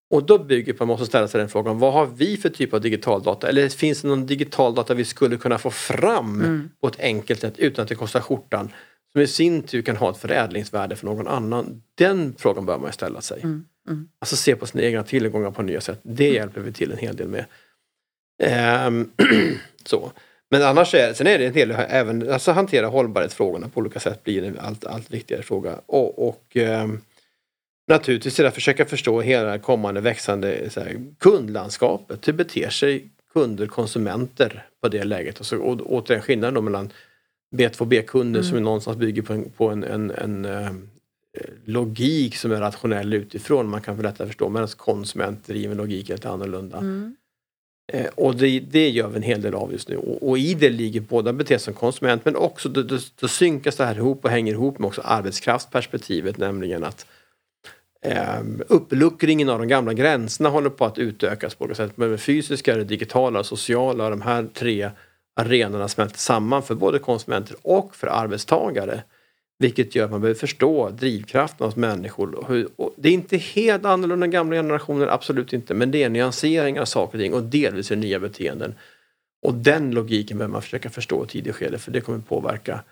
[0.10, 2.50] Och då bygger på att man måste ställa sig den frågan, vad har vi för
[2.50, 3.50] typ av digital data?
[3.50, 6.70] Eller finns det någon digital data vi skulle kunna få fram mm.
[6.82, 8.70] på ett enkelt sätt utan att det kostar skjortan?
[9.12, 11.84] Som i sin tur kan ha ett förädlingsvärde för någon annan.
[11.96, 13.42] Den frågan bör man ställa sig.
[13.44, 13.66] Mm.
[13.88, 14.08] Mm.
[14.20, 16.00] Alltså se på sina egna tillgångar på nya sätt.
[16.04, 16.36] Det mm.
[16.36, 17.46] hjälper vi till en hel del med.
[18.88, 19.12] Um,
[19.86, 20.12] så.
[20.54, 24.24] Men annars är, sen är det en del, även alltså hantera hållbarhetsfrågorna på olika sätt
[24.24, 25.80] blir en allt, allt viktigare fråga.
[25.86, 26.88] Och, och eh,
[27.88, 32.28] naturligtvis att försöka förstå hela det kommande växande här, kundlandskapet.
[32.28, 35.40] Hur beter sig kunder, konsumenter på det läget?
[35.40, 36.94] Och, så, och återigen skillnaden då mellan
[37.56, 38.44] B2B-kunder mm.
[38.44, 40.72] som någonstans bygger på en, på en, en, en eh,
[41.66, 43.70] logik som är rationell utifrån.
[43.70, 46.78] Man kan för lättare förstå medan konsumentdriven logik är lite annorlunda.
[46.78, 47.16] Mm.
[47.88, 49.98] Eh, och det, det gör vi en hel del av just nu.
[49.98, 53.76] Och, och i det ligger båda bete som konsument men också då, då, då, synkas
[53.76, 57.06] det här ihop och hänger ihop med också arbetskraftsperspektivet nämligen att
[58.06, 61.98] eh, uppluckringen av de gamla gränserna håller på att utökas på olika sätt.
[61.98, 64.90] Med fysiska, det digitala, sociala, de här tre
[65.36, 69.04] arenorna smälter samman för både konsumenter och för arbetstagare.
[69.64, 72.36] Vilket gör att man behöver förstå drivkraften hos människor.
[72.76, 75.74] Och det är inte helt annorlunda än gamla generationer, absolut inte.
[75.74, 78.76] Men det är nyanseringar av saker och ting och delvis är nya beteenden.
[79.46, 82.84] Och den logiken behöver man försöka förstå i tidigt skede för det kommer påverka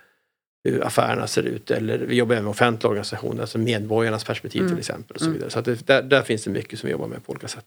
[0.63, 1.71] hur affärerna ser ut.
[1.71, 4.71] Eller vi jobbar även med offentliga organisationer, alltså medborgarnas perspektiv mm.
[4.71, 5.15] till exempel.
[5.15, 5.33] Och så mm.
[5.33, 5.49] vidare.
[5.49, 7.65] Så det, där, där, finns det mycket som vi jobbar med på olika sätt.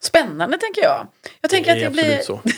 [0.00, 1.06] Spännande tänker jag.
[1.40, 2.18] Jag tänker det att det blir...
[2.18, 2.40] Så.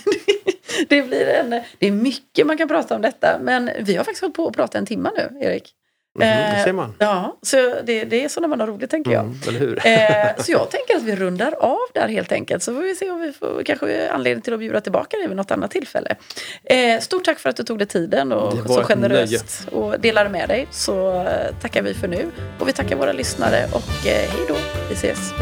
[0.89, 4.21] det, blir en, det är mycket man kan prata om detta men vi har faktiskt
[4.21, 5.75] hållit på att prata en timme nu, Erik.
[6.21, 6.95] Mm, det ser man.
[6.99, 9.25] Ja, så det, det är så när man har roligt tänker jag.
[9.25, 9.87] Mm, eller hur?
[9.87, 12.62] Eh, så jag tänker att vi rundar av där helt enkelt.
[12.62, 15.37] Så får vi se om vi får kanske anledning till att bjuda tillbaka dig vid
[15.37, 16.16] något annat tillfälle.
[16.64, 20.49] Eh, stort tack för att du tog dig tiden och så generöst och delade med
[20.49, 20.66] dig.
[20.71, 22.31] Så eh, tackar vi för nu.
[22.59, 24.57] Och vi tackar våra lyssnare och eh, hej då.
[24.89, 25.33] Vi ses.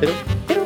[0.00, 0.08] Hej
[0.48, 0.63] då.